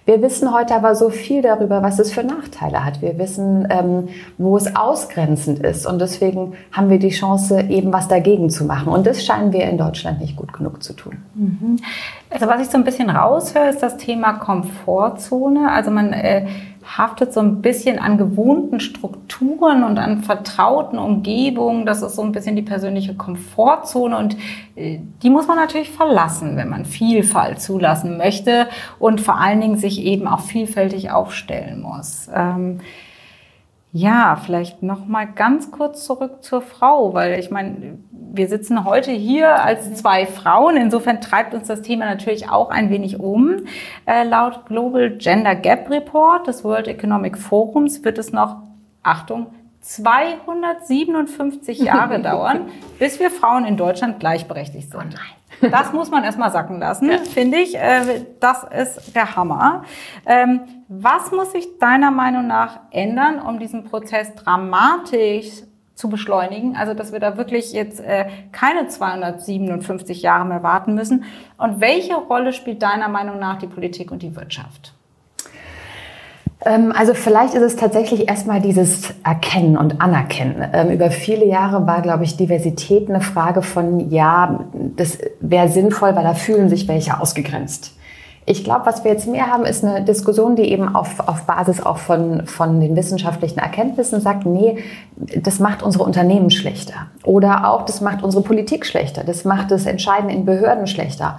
Wir 0.05 0.21
wissen 0.21 0.53
heute 0.53 0.75
aber 0.75 0.97
so 0.97 1.11
viel 1.11 1.43
darüber, 1.43 1.81
was 1.83 2.01
es 2.01 2.13
für 2.13 2.25
Nachteile 2.25 2.85
hat. 2.85 3.03
Wir 3.03 3.19
wissen, 3.19 3.69
ähm, 3.71 4.09
wo 4.37 4.57
es 4.57 4.75
ausgrenzend 4.75 5.61
ist. 5.61 5.87
Und 5.87 6.01
deswegen 6.01 6.55
haben 6.73 6.91
wir 6.91 6.99
die 6.99 7.11
Chance, 7.11 7.67
eben 7.69 7.93
was 7.93 8.09
dagegen 8.09 8.51
zu 8.51 8.65
machen. 8.65 8.93
Und 8.93 9.07
das 9.07 9.25
scheinen 9.25 9.53
wir 9.53 9.63
in 9.69 9.79
Deutschland 9.79 10.21
nicht 10.21 10.37
gut 10.37 10.53
genug 10.53 10.83
zu 10.83 10.95
tun. 10.95 11.19
Mhm. 11.35 11.77
Also 12.31 12.49
was 12.49 12.63
ich 12.63 12.69
so 12.69 12.79
ein 12.79 12.85
bisschen 12.85 13.11
raushöre, 13.11 13.69
ist 13.69 13.81
das 13.81 13.97
Thema 13.97 14.33
Komfortzone. 14.33 15.71
Also 15.71 15.93
man 15.93 16.13
äh, 16.13 16.47
haftet 16.85 17.33
so 17.33 17.41
ein 17.41 17.63
bisschen 17.63 17.99
an 17.99 18.19
gewohnten 18.19 18.81
Strukturen 18.81 19.85
und 19.85 19.99
an 19.99 20.23
vertrauten 20.23 20.99
Umgebungen. 20.99 21.87
Das 21.87 22.03
ist 22.03 22.17
so 22.17 22.23
ein 22.23 22.33
bisschen 22.33 22.57
die 22.57 22.63
persönliche 22.63 23.15
Komfortzone 23.15 24.17
und 24.17 24.37
äh, 24.75 24.99
die 25.23 25.31
muss 25.31 25.47
man 25.47 25.57
natürlich 25.57 25.91
verlassen, 25.91 26.57
wenn 26.57 26.69
man 26.69 26.85
Vielfalt 26.85 27.61
zulassen 27.61 28.17
möchte 28.17 28.69
und 28.99 29.21
vor 29.21 29.41
allen 29.41 29.61
Dingen 29.61 29.79
sich 29.79 30.03
eben 30.03 30.27
auch 30.27 30.41
vielfältig 30.41 31.11
aufstellen 31.11 31.81
muss. 31.83 32.29
Ähm, 32.35 32.81
ja, 33.95 34.37
vielleicht 34.43 34.83
noch 34.83 35.07
mal 35.07 35.27
ganz 35.27 35.71
kurz 35.71 36.07
zurück 36.07 36.43
zur 36.43 36.63
Frau, 36.63 37.13
weil 37.13 37.39
ich 37.39 37.51
meine, 37.51 37.99
wir 38.11 38.49
sitzen 38.49 38.87
heute 38.87 39.11
hier 39.11 39.63
als 39.63 39.95
zwei 39.95 40.25
Frauen. 40.25 40.79
Insofern 40.79 41.21
treibt 41.21 41.53
uns 41.53 41.69
das 41.69 41.83
Thema 41.83 42.07
natürlich 42.07 42.49
auch 42.49 42.71
ein 42.71 42.89
wenig 42.89 43.21
um. 43.21 43.67
Äh, 44.07 44.25
laut 44.25 44.65
Global 44.65 45.11
Gender 45.19 45.55
Gap 45.55 45.91
Report 45.91 46.47
des 46.47 46.65
World 46.65 46.89
Economic 46.89 47.37
Forums 47.37 48.03
wird 48.03 48.17
es 48.17 48.33
noch 48.33 48.63
Achtung, 49.03 49.49
257 49.83 51.81
Jahre 51.81 52.19
dauern, 52.23 52.71
bis 52.99 53.21
wir 53.21 53.31
Frauen 53.31 53.67
in 53.67 53.77
Deutschland 53.77 54.21
gleichberechtigt 54.21 54.91
sind. 54.91 55.17
Oh. 55.17 55.69
Das 55.71 55.93
muss 55.93 56.11
man 56.11 56.25
erstmal 56.25 56.51
sacken 56.51 56.79
lassen, 56.79 57.11
ja. 57.11 57.19
finde 57.19 57.59
ich. 57.59 57.77
Äh, 57.77 58.25
das 58.41 58.65
ist 58.65 59.15
der 59.15 59.37
Hammer. 59.37 59.85
Was 60.95 61.33
muss 61.33 61.53
sich 61.53 61.79
deiner 61.79 62.11
Meinung 62.11 62.47
nach 62.47 62.81
ändern, 62.91 63.41
um 63.41 63.59
diesen 63.59 63.85
Prozess 63.85 64.35
dramatisch 64.35 65.63
zu 65.95 66.11
beschleunigen? 66.11 66.77
Also, 66.77 66.93
dass 66.93 67.13
wir 67.13 67.21
da 67.21 67.39
wirklich 67.39 67.73
jetzt 67.73 67.99
äh, 68.01 68.27
keine 68.53 68.89
257 68.89 70.21
Jahre 70.21 70.45
mehr 70.45 70.63
warten 70.63 70.95
müssen. 70.95 71.25
Und 71.57 71.81
welche 71.81 72.15
Rolle 72.17 72.53
spielt 72.53 72.83
deiner 72.83 73.09
Meinung 73.09 73.39
nach 73.39 73.59
die 73.59 73.69
Politik 73.69 74.13
und 74.13 74.21
die 74.21 74.37
Wirtschaft? 74.37 74.93
Ähm, 76.67 76.93
also 76.95 77.15
vielleicht 77.15 77.55
ist 77.55 77.63
es 77.63 77.77
tatsächlich 77.77 78.29
erstmal 78.29 78.61
dieses 78.61 79.15
Erkennen 79.25 79.79
und 79.79 80.03
Anerkennen. 80.03 80.63
Ähm, 80.75 80.91
über 80.91 81.11
viele 81.11 81.47
Jahre 81.47 81.87
war, 81.87 82.03
glaube 82.03 82.25
ich, 82.25 82.37
Diversität 82.37 83.09
eine 83.09 83.23
Frage 83.23 83.63
von, 83.63 84.11
ja, 84.11 84.61
das 84.75 85.17
wäre 85.41 85.71
sinnvoll, 85.71 86.15
weil 86.15 86.25
da 86.25 86.35
fühlen 86.35 86.69
sich 86.69 86.87
welche 86.87 87.19
ausgegrenzt. 87.19 87.97
Ich 88.45 88.65
glaube, 88.65 88.87
was 88.87 89.05
wir 89.05 89.13
jetzt 89.13 89.29
mehr 89.29 89.47
haben, 89.47 89.65
ist 89.65 89.85
eine 89.85 90.05
Diskussion, 90.05 90.57
die 90.57 90.71
eben 90.73 90.95
auf, 90.95 91.21
auf 91.21 91.45
Basis 91.45 91.81
auch 91.81 91.99
von, 91.99 92.47
von 92.47 92.81
den 92.81 92.97
wissenschaftlichen 92.97 93.61
Erkenntnissen 93.61 94.21
sagt, 94.21 94.47
nee, 94.47 94.79
das 95.17 95.61
macht 95.61 95.83
unsere 95.83 96.05
Unternehmen 96.05 96.51
schlechter. 96.51 97.07
Oder 97.25 97.71
auch, 97.71 97.83
das 97.85 98.01
macht 98.01 98.23
unsere 98.23 98.43
Politik 98.43 98.85
schlechter. 98.85 99.23
Das 99.23 99.45
macht 99.45 99.71
das 99.71 99.87
Entscheiden 99.87 100.29
in 100.29 100.45
Behörden 100.45 100.87
schlechter 100.87 101.39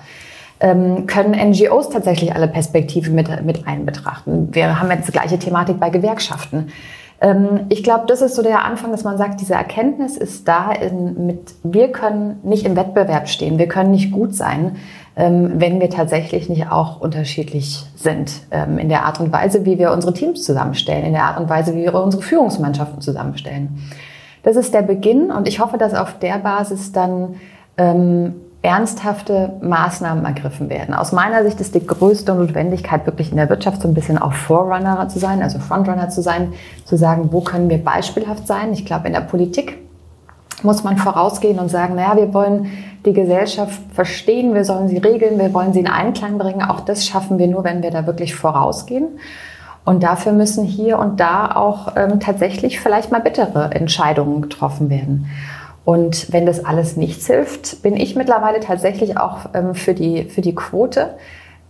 ähm, 0.63 1.05
können 1.07 1.33
NGOs 1.51 1.89
tatsächlich 1.89 2.33
alle 2.33 2.47
Perspektiven 2.47 3.13
mit, 3.13 3.43
mit 3.43 3.67
einbetrachten. 3.67 4.55
Wir 4.55 4.79
haben 4.79 4.89
jetzt 4.89 5.09
die 5.09 5.11
gleiche 5.11 5.37
Thematik 5.37 5.79
bei 5.79 5.89
Gewerkschaften. 5.89 6.69
Ähm, 7.19 7.65
ich 7.67 7.83
glaube, 7.83 8.05
das 8.07 8.21
ist 8.21 8.35
so 8.35 8.41
der 8.41 8.63
Anfang, 8.63 8.91
dass 8.91 9.03
man 9.03 9.17
sagt, 9.17 9.41
diese 9.41 9.55
Erkenntnis 9.55 10.15
ist 10.15 10.47
da 10.47 10.71
in, 10.71 11.25
mit, 11.25 11.53
wir 11.63 11.91
können 11.91 12.39
nicht 12.43 12.65
im 12.65 12.77
Wettbewerb 12.77 13.27
stehen, 13.27 13.59
wir 13.59 13.67
können 13.67 13.91
nicht 13.91 14.11
gut 14.11 14.35
sein, 14.35 14.77
wenn 15.15 15.79
wir 15.79 15.89
tatsächlich 15.89 16.49
nicht 16.49 16.71
auch 16.71 16.99
unterschiedlich 16.99 17.85
sind 17.95 18.31
ähm, 18.49 18.79
in 18.79 18.89
der 18.89 19.05
Art 19.05 19.19
und 19.19 19.31
Weise, 19.31 19.63
wie 19.63 19.77
wir 19.77 19.91
unsere 19.91 20.13
Teams 20.13 20.43
zusammenstellen, 20.43 21.05
in 21.05 21.13
der 21.13 21.25
Art 21.25 21.39
und 21.39 21.49
Weise, 21.49 21.75
wie 21.75 21.83
wir 21.83 21.93
unsere 21.93 22.23
Führungsmannschaften 22.23 22.99
zusammenstellen. 23.01 23.77
Das 24.41 24.55
ist 24.55 24.73
der 24.73 24.81
Beginn 24.81 25.31
und 25.31 25.47
ich 25.47 25.59
hoffe, 25.59 25.77
dass 25.77 25.93
auf 25.93 26.17
der 26.19 26.39
Basis 26.39 26.91
dann 26.91 27.35
ähm, 27.77 28.35
ernsthafte 28.63 29.53
Maßnahmen 29.61 30.25
ergriffen 30.25 30.69
werden. 30.69 30.95
Aus 30.95 31.11
meiner 31.11 31.43
Sicht 31.43 31.59
ist 31.59 31.75
die 31.75 31.85
größte 31.85 32.33
Notwendigkeit, 32.33 33.05
wirklich 33.05 33.29
in 33.29 33.37
der 33.37 33.49
Wirtschaft 33.49 33.81
so 33.81 33.89
ein 33.89 33.93
bisschen 33.93 34.17
auch 34.17 34.33
Forerunner 34.33 35.07
zu 35.09 35.19
sein, 35.19 35.43
also 35.43 35.59
Frontrunner 35.59 36.09
zu 36.09 36.21
sein, 36.21 36.53
zu 36.85 36.97
sagen, 36.97 37.29
wo 37.31 37.41
können 37.41 37.69
wir 37.69 37.83
beispielhaft 37.83 38.47
sein. 38.47 38.71
Ich 38.73 38.85
glaube, 38.85 39.07
in 39.07 39.13
der 39.13 39.21
Politik 39.21 39.79
muss 40.63 40.83
man 40.83 40.97
vorausgehen 40.97 41.59
und 41.59 41.69
sagen, 41.69 41.95
naja, 41.95 42.15
wir 42.15 42.33
wollen 42.33 42.71
die 43.05 43.13
Gesellschaft 43.13 43.81
verstehen, 43.93 44.53
wir 44.53 44.65
sollen 44.65 44.87
sie 44.87 44.97
regeln, 44.97 45.37
wir 45.39 45.53
wollen 45.53 45.73
sie 45.73 45.79
in 45.79 45.87
Einklang 45.87 46.37
bringen. 46.37 46.61
Auch 46.61 46.81
das 46.81 47.05
schaffen 47.05 47.37
wir 47.37 47.47
nur, 47.47 47.63
wenn 47.63 47.83
wir 47.83 47.91
da 47.91 48.05
wirklich 48.05 48.35
vorausgehen. 48.35 49.19
Und 49.85 50.03
dafür 50.03 50.31
müssen 50.31 50.63
hier 50.63 50.97
und 50.97 51.19
da 51.19 51.55
auch 51.55 51.95
ähm, 51.97 52.19
tatsächlich 52.19 52.79
vielleicht 52.79 53.11
mal 53.11 53.19
bittere 53.19 53.71
Entscheidungen 53.73 54.41
getroffen 54.41 54.89
werden. 54.89 55.29
Und 55.85 56.31
wenn 56.31 56.45
das 56.45 56.63
alles 56.63 56.95
nichts 56.95 57.27
hilft, 57.27 57.81
bin 57.81 57.97
ich 57.97 58.15
mittlerweile 58.15 58.61
tatsächlich 58.61 59.17
auch 59.17 59.49
ähm, 59.53 59.75
für, 59.75 59.93
die, 59.93 60.23
für 60.25 60.39
die 60.39 60.55
Quote. 60.55 61.15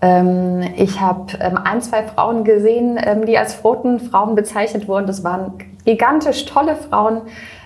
Ähm, 0.02 0.62
ich 0.76 1.02
habe 1.02 1.34
ähm, 1.40 1.58
ein, 1.58 1.82
zwei 1.82 2.04
Frauen 2.04 2.44
gesehen, 2.44 3.00
ähm, 3.04 3.26
die 3.26 3.38
als 3.38 3.62
Quotenfrauen 3.62 4.36
bezeichnet 4.36 4.88
wurden. 4.88 5.08
Das 5.08 5.24
waren 5.24 5.54
gigantisch 5.86 6.46
tolle 6.46 6.76
Frauen. 6.76 7.22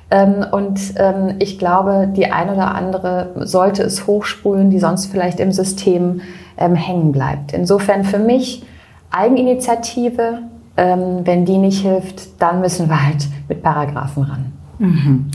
Ähm, 0.10 0.46
und 0.52 0.80
ähm, 0.98 1.36
ich 1.40 1.60
glaube, 1.60 2.10
die 2.16 2.32
eine 2.32 2.54
oder 2.54 2.74
andere 2.76 3.32
sollte 3.36 3.84
es 3.84 4.08
hochspulen, 4.08 4.70
die 4.70 4.80
sonst 4.80 5.08
vielleicht 5.08 5.40
im 5.40 5.52
System 5.52 6.22
hängen 6.60 7.12
bleibt. 7.12 7.54
Insofern 7.54 8.04
für 8.04 8.18
mich 8.18 8.66
Eigeninitiative. 9.12 10.40
wenn 10.76 11.46
die 11.46 11.58
nicht 11.60 11.82
hilft, 11.82 12.42
dann 12.42 12.62
müssen 12.62 12.90
wir 12.90 13.06
halt 13.06 13.28
mit 13.48 13.62
Paragraphen 13.62 14.24
ran. 14.24 14.54
Mhm. 14.80 15.32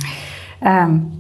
Ähm, 0.60 1.12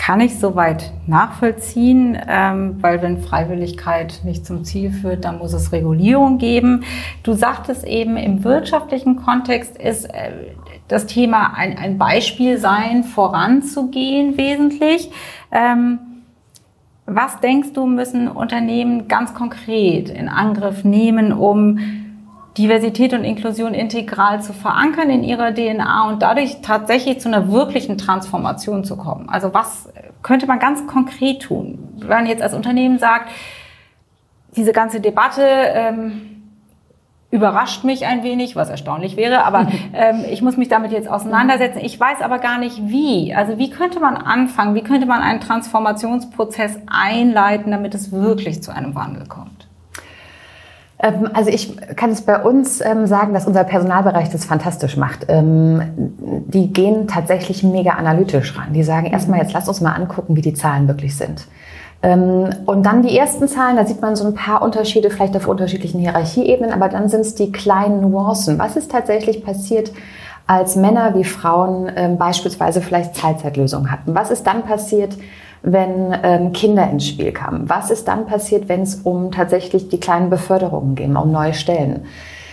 kann 0.00 0.20
ich 0.20 0.38
soweit 0.38 0.92
nachvollziehen, 1.06 2.18
ähm, 2.26 2.76
weil 2.80 3.02
wenn 3.02 3.18
Freiwilligkeit 3.18 4.22
nicht 4.24 4.46
zum 4.46 4.64
Ziel 4.64 4.90
führt, 4.90 5.26
dann 5.26 5.36
muss 5.36 5.52
es 5.52 5.72
Regulierung 5.72 6.38
geben. 6.38 6.84
Du 7.22 7.34
sagtest 7.34 7.84
eben, 7.84 8.16
im 8.16 8.42
wirtschaftlichen 8.42 9.16
Kontext 9.16 9.76
ist 9.76 10.06
äh, 10.06 10.30
das 10.90 11.06
Thema 11.06 11.54
ein, 11.54 11.78
ein 11.78 11.98
Beispiel 11.98 12.58
sein, 12.58 13.04
voranzugehen 13.04 14.36
wesentlich. 14.36 15.10
Ähm, 15.52 15.98
was 17.06 17.40
denkst 17.40 17.72
du, 17.72 17.86
müssen 17.86 18.28
Unternehmen 18.28 19.08
ganz 19.08 19.34
konkret 19.34 20.10
in 20.10 20.28
Angriff 20.28 20.84
nehmen, 20.84 21.32
um 21.32 21.78
Diversität 22.58 23.14
und 23.14 23.24
Inklusion 23.24 23.72
integral 23.74 24.42
zu 24.42 24.52
verankern 24.52 25.10
in 25.10 25.22
ihrer 25.22 25.54
DNA 25.54 26.08
und 26.08 26.22
dadurch 26.22 26.60
tatsächlich 26.62 27.20
zu 27.20 27.28
einer 27.28 27.50
wirklichen 27.50 27.96
Transformation 27.96 28.84
zu 28.84 28.96
kommen. 28.96 29.28
Also 29.28 29.54
was 29.54 29.88
könnte 30.22 30.46
man 30.46 30.58
ganz 30.58 30.86
konkret 30.86 31.42
tun? 31.42 31.78
Wenn 31.98 32.08
man 32.08 32.26
jetzt 32.26 32.42
als 32.42 32.54
Unternehmen 32.54 32.98
sagt, 32.98 33.30
diese 34.56 34.72
ganze 34.72 35.00
Debatte 35.00 35.42
ähm, 35.44 36.39
überrascht 37.30 37.84
mich 37.84 38.06
ein 38.06 38.24
wenig, 38.24 38.56
was 38.56 38.70
erstaunlich 38.70 39.16
wäre, 39.16 39.44
aber 39.44 39.68
ähm, 39.92 40.24
ich 40.30 40.42
muss 40.42 40.56
mich 40.56 40.68
damit 40.68 40.92
jetzt 40.92 41.08
auseinandersetzen. 41.08 41.78
Ich 41.82 41.98
weiß 41.98 42.20
aber 42.22 42.38
gar 42.38 42.58
nicht 42.58 42.88
wie. 42.88 43.34
Also 43.34 43.58
wie 43.58 43.70
könnte 43.70 44.00
man 44.00 44.16
anfangen? 44.16 44.74
Wie 44.74 44.82
könnte 44.82 45.06
man 45.06 45.20
einen 45.20 45.40
Transformationsprozess 45.40 46.78
einleiten, 46.86 47.70
damit 47.70 47.94
es 47.94 48.12
wirklich 48.12 48.62
zu 48.62 48.72
einem 48.74 48.94
Wandel 48.94 49.26
kommt? 49.26 49.68
Ähm, 51.02 51.30
also 51.32 51.50
ich 51.50 51.76
kann 51.96 52.10
es 52.10 52.22
bei 52.22 52.42
uns 52.42 52.80
ähm, 52.80 53.06
sagen, 53.06 53.32
dass 53.32 53.46
unser 53.46 53.64
Personalbereich 53.64 54.30
das 54.30 54.44
fantastisch 54.44 54.96
macht. 54.96 55.26
Ähm, 55.28 55.82
die 56.46 56.72
gehen 56.72 57.08
tatsächlich 57.08 57.62
mega 57.62 57.92
analytisch 57.92 58.56
ran. 58.56 58.72
Die 58.72 58.82
sagen 58.82 59.06
erstmal, 59.06 59.40
jetzt 59.40 59.52
lass 59.52 59.68
uns 59.68 59.80
mal 59.80 59.92
angucken, 59.92 60.36
wie 60.36 60.42
die 60.42 60.54
Zahlen 60.54 60.88
wirklich 60.88 61.16
sind. 61.16 61.46
Und 62.02 62.82
dann 62.82 63.02
die 63.02 63.16
ersten 63.16 63.46
Zahlen, 63.46 63.76
da 63.76 63.84
sieht 63.84 64.00
man 64.00 64.16
so 64.16 64.26
ein 64.26 64.34
paar 64.34 64.62
Unterschiede 64.62 65.10
vielleicht 65.10 65.36
auf 65.36 65.46
unterschiedlichen 65.46 66.00
Hierarchieebenen, 66.00 66.72
aber 66.72 66.88
dann 66.88 67.10
sind 67.10 67.20
es 67.20 67.34
die 67.34 67.52
kleinen 67.52 68.00
Nuancen. 68.00 68.58
Was 68.58 68.76
ist 68.76 68.90
tatsächlich 68.90 69.44
passiert, 69.44 69.92
als 70.46 70.76
Männer 70.76 71.14
wie 71.14 71.24
Frauen 71.24 71.90
beispielsweise 72.18 72.80
vielleicht 72.80 73.16
Zeitzeitlösungen 73.16 73.92
hatten? 73.92 74.14
Was 74.14 74.30
ist 74.30 74.46
dann 74.46 74.62
passiert, 74.62 75.18
wenn 75.62 76.14
ähm, 76.22 76.52
Kinder 76.52 76.88
ins 76.90 77.06
Spiel 77.06 77.32
kamen? 77.32 77.68
Was 77.68 77.90
ist 77.90 78.08
dann 78.08 78.26
passiert, 78.26 78.68
wenn 78.68 78.82
es 78.82 78.96
um 78.96 79.30
tatsächlich 79.30 79.88
die 79.88 80.00
kleinen 80.00 80.30
Beförderungen 80.30 80.94
ging, 80.94 81.16
um 81.16 81.30
neue 81.30 81.54
Stellen? 81.54 82.04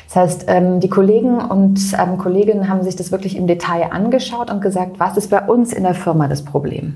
Das 0.07 0.15
heißt, 0.15 0.45
ähm, 0.47 0.79
die 0.79 0.89
Kollegen 0.89 1.39
und 1.39 1.79
ähm, 1.97 2.17
Kolleginnen 2.17 2.69
haben 2.69 2.83
sich 2.83 2.95
das 2.95 3.11
wirklich 3.11 3.35
im 3.35 3.47
Detail 3.47 3.91
angeschaut 3.91 4.49
und 4.49 4.61
gesagt, 4.61 4.99
was 4.99 5.17
ist 5.17 5.29
bei 5.29 5.41
uns 5.41 5.73
in 5.73 5.83
der 5.83 5.95
Firma 5.95 6.27
das 6.27 6.43
Problem? 6.43 6.95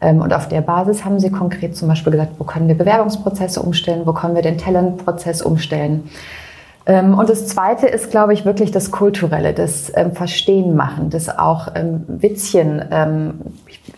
Ähm, 0.00 0.20
und 0.20 0.32
auf 0.32 0.48
der 0.48 0.60
Basis 0.60 1.04
haben 1.04 1.18
sie 1.18 1.30
konkret 1.30 1.76
zum 1.76 1.88
Beispiel 1.88 2.12
gesagt, 2.12 2.32
wo 2.38 2.44
können 2.44 2.68
wir 2.68 2.76
Bewerbungsprozesse 2.76 3.60
umstellen, 3.60 4.02
wo 4.04 4.12
können 4.12 4.34
wir 4.34 4.42
den 4.42 4.58
Talentprozess 4.58 5.42
umstellen. 5.42 6.10
Ähm, 6.86 7.18
und 7.18 7.28
das 7.28 7.46
Zweite 7.46 7.86
ist, 7.86 8.10
glaube 8.10 8.32
ich, 8.32 8.44
wirklich 8.44 8.70
das 8.70 8.90
Kulturelle, 8.90 9.52
das 9.52 9.90
ähm, 9.94 10.12
Verstehen 10.12 10.76
machen, 10.76 11.10
das 11.10 11.28
auch 11.38 11.68
Witzchen, 12.08 12.84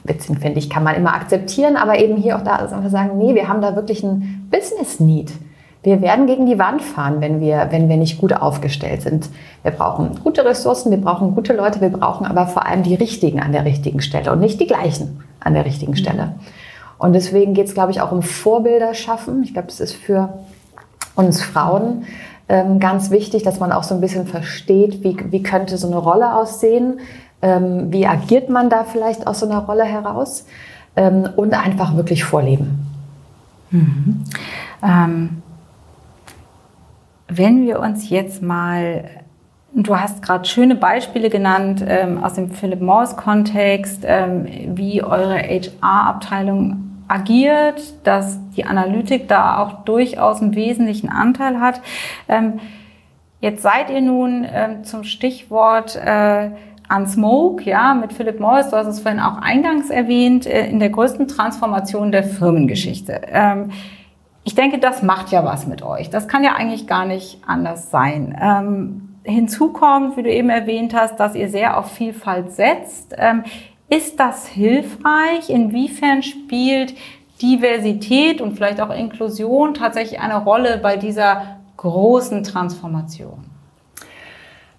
Witzchen 0.04 0.38
finde 0.38 0.58
ich, 0.58 0.70
kann 0.70 0.84
man 0.84 0.94
immer 0.94 1.14
akzeptieren, 1.14 1.76
aber 1.76 1.98
eben 1.98 2.16
hier 2.16 2.36
auch 2.36 2.42
da 2.42 2.56
einfach 2.56 2.88
sagen, 2.88 3.18
nee, 3.18 3.34
wir 3.34 3.48
haben 3.48 3.60
da 3.60 3.76
wirklich 3.76 4.02
ein 4.02 4.48
Business 4.50 5.00
Need. 5.00 5.32
Wir 5.82 6.02
werden 6.02 6.26
gegen 6.26 6.46
die 6.46 6.58
Wand 6.58 6.82
fahren, 6.82 7.20
wenn 7.20 7.40
wir, 7.40 7.68
wenn 7.70 7.88
wir 7.88 7.96
nicht 7.96 8.20
gut 8.20 8.32
aufgestellt 8.32 9.02
sind. 9.02 9.28
Wir 9.62 9.70
brauchen 9.70 10.18
gute 10.22 10.44
Ressourcen, 10.44 10.90
wir 10.90 11.00
brauchen 11.00 11.34
gute 11.34 11.54
Leute, 11.54 11.80
wir 11.80 11.90
brauchen 11.90 12.26
aber 12.26 12.46
vor 12.46 12.66
allem 12.66 12.82
die 12.82 12.96
richtigen 12.96 13.40
an 13.40 13.52
der 13.52 13.64
richtigen 13.64 14.00
Stelle 14.00 14.32
und 14.32 14.40
nicht 14.40 14.60
die 14.60 14.66
gleichen 14.66 15.22
an 15.40 15.54
der 15.54 15.64
richtigen 15.64 15.96
Stelle. 15.96 16.34
Und 16.98 17.12
deswegen 17.12 17.54
geht 17.54 17.66
es, 17.68 17.74
glaube 17.74 17.92
ich, 17.92 18.00
auch 18.00 18.10
um 18.10 18.22
Vorbilder 18.22 18.92
schaffen. 18.92 19.42
Ich 19.44 19.52
glaube, 19.52 19.68
das 19.68 19.78
ist 19.78 19.94
für 19.94 20.30
uns 21.14 21.42
Frauen 21.42 22.04
ähm, 22.48 22.80
ganz 22.80 23.10
wichtig, 23.10 23.44
dass 23.44 23.60
man 23.60 23.70
auch 23.72 23.84
so 23.84 23.94
ein 23.94 24.00
bisschen 24.00 24.26
versteht, 24.26 25.04
wie, 25.04 25.16
wie 25.30 25.42
könnte 25.42 25.76
so 25.76 25.86
eine 25.86 25.98
Rolle 25.98 26.34
aussehen, 26.34 27.00
ähm, 27.40 27.92
wie 27.92 28.06
agiert 28.06 28.48
man 28.48 28.68
da 28.68 28.84
vielleicht 28.84 29.26
aus 29.26 29.40
so 29.40 29.46
einer 29.46 29.60
Rolle 29.60 29.84
heraus 29.84 30.44
ähm, 30.96 31.28
und 31.36 31.54
einfach 31.54 31.94
wirklich 31.96 32.24
vorleben. 32.24 32.86
Mhm. 33.70 34.24
Ähm, 37.28 37.36
wenn 37.36 37.66
wir 37.66 37.80
uns 37.80 38.10
jetzt 38.10 38.42
mal 38.42 39.04
Du 39.74 39.94
hast 39.94 40.22
gerade 40.22 40.48
schöne 40.48 40.74
Beispiele 40.74 41.28
genannt 41.28 41.84
ähm, 41.86 42.24
aus 42.24 42.34
dem 42.34 42.50
Philip 42.50 42.80
Morris-Kontext, 42.80 44.02
ähm, 44.06 44.46
wie 44.74 45.02
eure 45.02 45.38
HR-Abteilung 45.38 47.02
agiert, 47.06 47.82
dass 48.02 48.38
die 48.56 48.64
Analytik 48.64 49.28
da 49.28 49.58
auch 49.58 49.84
durchaus 49.84 50.40
einen 50.40 50.54
wesentlichen 50.54 51.10
Anteil 51.10 51.60
hat. 51.60 51.82
Ähm, 52.28 52.60
jetzt 53.40 53.62
seid 53.62 53.90
ihr 53.90 54.00
nun 54.00 54.46
ähm, 54.50 54.84
zum 54.84 55.04
Stichwort 55.04 55.96
äh, 55.96 56.50
Unsmoke, 56.88 57.62
ja, 57.64 57.92
mit 57.92 58.14
Philip 58.14 58.40
Morris, 58.40 58.70
du 58.70 58.76
hast 58.76 58.86
es 58.86 59.00
vorhin 59.00 59.20
auch 59.20 59.36
eingangs 59.36 59.90
erwähnt, 59.90 60.46
äh, 60.46 60.66
in 60.66 60.80
der 60.80 60.88
größten 60.88 61.28
Transformation 61.28 62.10
der 62.10 62.24
Firmengeschichte. 62.24 63.20
Ich 64.48 64.54
denke, 64.54 64.78
das 64.78 65.02
macht 65.02 65.30
ja 65.30 65.44
was 65.44 65.66
mit 65.66 65.82
euch. 65.82 66.08
Das 66.08 66.26
kann 66.26 66.42
ja 66.42 66.54
eigentlich 66.54 66.86
gar 66.86 67.04
nicht 67.04 67.38
anders 67.46 67.90
sein. 67.90 68.34
Ähm, 68.40 69.18
hinzu 69.22 69.74
kommt, 69.74 70.16
wie 70.16 70.22
du 70.22 70.32
eben 70.32 70.48
erwähnt 70.48 70.94
hast, 70.94 71.20
dass 71.20 71.34
ihr 71.34 71.50
sehr 71.50 71.76
auf 71.76 71.90
Vielfalt 71.90 72.52
setzt. 72.52 73.14
Ähm, 73.18 73.44
ist 73.90 74.18
das 74.18 74.46
hilfreich? 74.46 75.50
Inwiefern 75.50 76.22
spielt 76.22 76.94
Diversität 77.42 78.40
und 78.40 78.54
vielleicht 78.54 78.80
auch 78.80 78.88
Inklusion 78.88 79.74
tatsächlich 79.74 80.18
eine 80.18 80.42
Rolle 80.42 80.78
bei 80.82 80.96
dieser 80.96 81.58
großen 81.76 82.42
Transformation? 82.42 83.44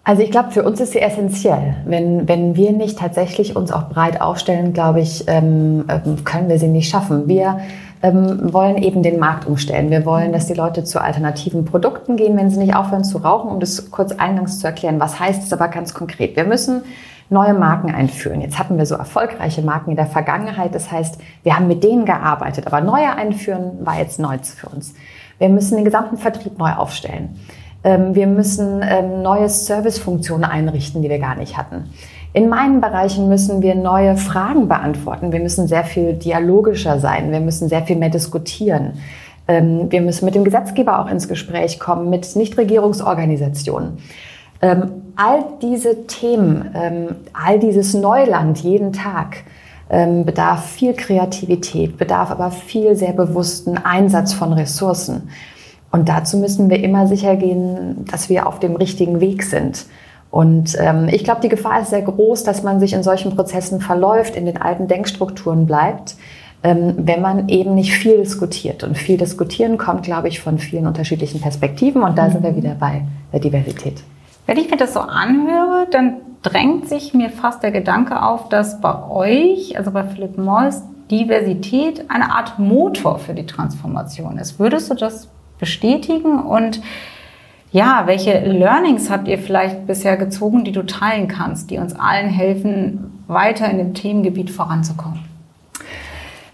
Also 0.04 0.24
ich 0.24 0.32
glaube, 0.32 0.50
für 0.50 0.64
uns 0.64 0.80
ist 0.80 0.94
sie 0.94 1.02
essentiell. 1.02 1.76
Wenn, 1.86 2.28
wenn 2.28 2.56
wir 2.56 2.72
nicht 2.72 2.98
tatsächlich 2.98 3.56
uns 3.56 3.72
auch 3.72 3.90
breit 3.90 4.20
aufstellen, 4.20 4.74
glaube 4.74 5.02
ich, 5.02 5.26
ähm, 5.28 5.86
ähm, 5.88 6.24
können 6.24 6.50
wir 6.50 6.58
sie 6.58 6.70
nicht 6.70 6.90
schaffen. 6.90 7.28
Wir 7.28 7.60
ähm, 8.02 8.54
wollen 8.54 8.78
eben 8.78 9.04
den 9.04 9.20
Markt 9.20 9.46
umstellen. 9.46 9.90
Wir 9.90 10.06
wollen, 10.06 10.32
dass 10.32 10.48
die 10.48 10.54
Leute 10.54 10.84
zu 10.84 11.02
alternativen 11.02 11.66
Produkten 11.66 12.16
gehen, 12.16 12.38
wenn 12.38 12.50
sie 12.50 12.60
nicht 12.60 12.76
aufhören 12.76 13.04
zu 13.04 13.18
rauchen. 13.18 13.52
Um 13.52 13.60
das 13.60 13.92
kurz 13.92 14.14
eingangs 14.14 14.60
zu 14.60 14.68
erklären, 14.68 15.00
was 15.00 15.20
heißt 15.20 15.44
es 15.44 15.54
aber 15.54 15.68
ganz 15.68 15.94
konkret? 15.94 16.36
Wir 16.36 16.46
müssen 16.46 16.84
neue 17.30 17.54
Marken 17.54 17.94
einführen. 17.94 18.42
Jetzt 18.42 18.58
hatten 18.58 18.78
wir 18.78 18.86
so 18.86 18.96
erfolgreiche 18.96 19.62
Marken 19.62 19.92
in 19.92 19.96
der 19.96 20.08
Vergangenheit. 20.08 20.74
Das 20.74 20.92
heißt, 20.92 21.20
wir 21.44 21.56
haben 21.56 21.68
mit 21.68 21.84
denen 21.84 22.06
gearbeitet, 22.06 22.66
aber 22.68 22.82
neue 22.82 23.16
einführen 23.16 23.86
war 23.86 24.00
jetzt 24.00 24.20
neu 24.20 24.38
für 24.42 24.70
uns. 24.70 24.94
Wir 25.38 25.50
müssen 25.50 25.76
den 25.76 25.86
gesamten 25.86 26.18
Vertrieb 26.18 26.58
neu 26.58 26.72
aufstellen. 26.72 27.40
Ähm, 27.84 28.16
wir 28.16 28.28
müssen 28.28 28.82
ähm, 28.84 29.22
neue 29.22 29.48
Servicefunktionen 29.48 30.44
einrichten, 30.44 31.02
die 31.02 31.10
wir 31.10 31.20
gar 31.20 31.36
nicht 31.36 31.58
hatten. 31.58 31.90
In 32.32 32.48
meinen 32.48 32.80
Bereichen 32.80 33.28
müssen 33.28 33.62
wir 33.62 33.74
neue 33.76 34.16
Fragen 34.16 34.68
beantworten. 34.68 35.32
Wir 35.32 35.40
müssen 35.40 35.68
sehr 35.68 35.84
viel 35.84 36.14
dialogischer 36.14 37.00
sein. 37.00 37.32
Wir 37.32 37.40
müssen 37.40 37.70
sehr 37.70 37.84
viel 37.84 37.96
mehr 37.96 38.10
diskutieren. 38.10 38.94
Ähm, 39.48 39.92
wir 39.92 40.02
müssen 40.02 40.26
mit 40.26 40.36
dem 40.36 40.44
Gesetzgeber 40.44 41.00
auch 41.00 41.10
ins 41.10 41.28
Gespräch 41.28 41.80
kommen, 41.80 42.10
mit 42.10 42.36
Nichtregierungsorganisationen. 42.36 43.98
All 44.62 45.46
diese 45.62 46.06
Themen, 46.06 47.16
all 47.32 47.60
dieses 47.60 47.94
Neuland 47.94 48.60
jeden 48.60 48.92
Tag 48.92 49.46
bedarf 49.88 50.66
viel 50.66 50.94
Kreativität, 50.94 51.98
bedarf 51.98 52.30
aber 52.30 52.52
viel 52.52 52.98
sehr 52.98 53.14
bewussten 53.14 53.78
Einsatz 53.78 54.34
von 54.34 54.52
Ressourcen. 54.52 55.30
Und 55.92 56.10
dazu 56.10 56.38
müssen 56.38 56.70
wir 56.70 56.84
immer 56.84 57.08
sicher 57.08 57.38
gehen, 57.38 58.04
dass 58.12 58.28
wir 58.28 58.48
auf 58.48 58.60
dem 58.60 58.76
richtigen 58.76 59.22
Weg 59.22 59.44
sind. 59.44 59.86
Und 60.32 60.78
ähm, 60.80 61.08
ich 61.10 61.24
glaube, 61.24 61.42
die 61.42 61.50
Gefahr 61.50 61.82
ist 61.82 61.90
sehr 61.90 62.04
groß, 62.04 62.44
dass 62.44 62.62
man 62.64 62.80
sich 62.80 62.94
in 62.94 63.04
solchen 63.04 63.36
Prozessen 63.36 63.82
verläuft, 63.82 64.36
in 64.36 64.46
den 64.46 64.62
alten 64.62 64.88
Denkstrukturen 64.88 65.66
bleibt, 65.66 66.16
ähm, 66.62 66.94
wenn 66.98 67.22
man 67.22 67.50
eben 67.50 67.74
nicht 67.74 67.94
viel 67.94 68.18
diskutiert. 68.18 68.84
Und 68.84 68.98
viel 68.98 69.18
diskutieren 69.18 69.78
kommt, 69.78 70.04
glaube 70.04 70.28
ich, 70.28 70.40
von 70.40 70.60
vielen 70.60 70.86
unterschiedlichen 70.86 71.42
Perspektiven. 71.42 72.04
Und 72.04 72.18
da 72.18 72.28
mhm. 72.28 72.32
sind 72.34 72.44
wir 72.44 72.56
wieder 72.56 72.76
bei 72.80 73.06
der 73.34 73.40
Diversität. 73.40 74.04
Wenn 74.46 74.58
ich 74.58 74.70
mir 74.70 74.78
das 74.78 74.94
so 74.94 75.00
anhöre, 75.00 75.88
dann 75.90 76.18
drängt 76.42 76.88
sich 76.88 77.14
mir 77.14 77.30
fast 77.30 77.64
der 77.64 77.72
Gedanke 77.72 78.22
auf, 78.22 78.50
dass 78.50 78.82
bei 78.82 79.08
euch, 79.10 79.78
also 79.78 79.92
bei 79.92 80.04
Philipp 80.04 80.38
Morris, 80.38 80.84
Diversität 81.12 82.06
eine 82.10 82.32
Art 82.32 82.60
Motor 82.60 83.20
für 83.20 83.34
die 83.34 83.46
Transformation 83.46 84.38
ist. 84.38 84.60
Würdest 84.60 84.92
du 84.92 84.94
das 84.94 85.28
bestätigen 85.60 86.40
und 86.40 86.82
ja, 87.72 88.04
welche 88.06 88.40
Learnings 88.40 89.10
habt 89.10 89.28
ihr 89.28 89.38
vielleicht 89.38 89.86
bisher 89.86 90.18
gezogen, 90.18 90.64
die 90.64 90.72
du 90.72 90.84
teilen 90.86 91.28
kannst, 91.28 91.70
die 91.70 91.78
uns 91.78 91.96
allen 91.96 92.30
helfen, 92.30 93.24
weiter 93.28 93.70
in 93.70 93.78
dem 93.78 93.94
Themengebiet 93.94 94.50
voranzukommen? 94.50 95.20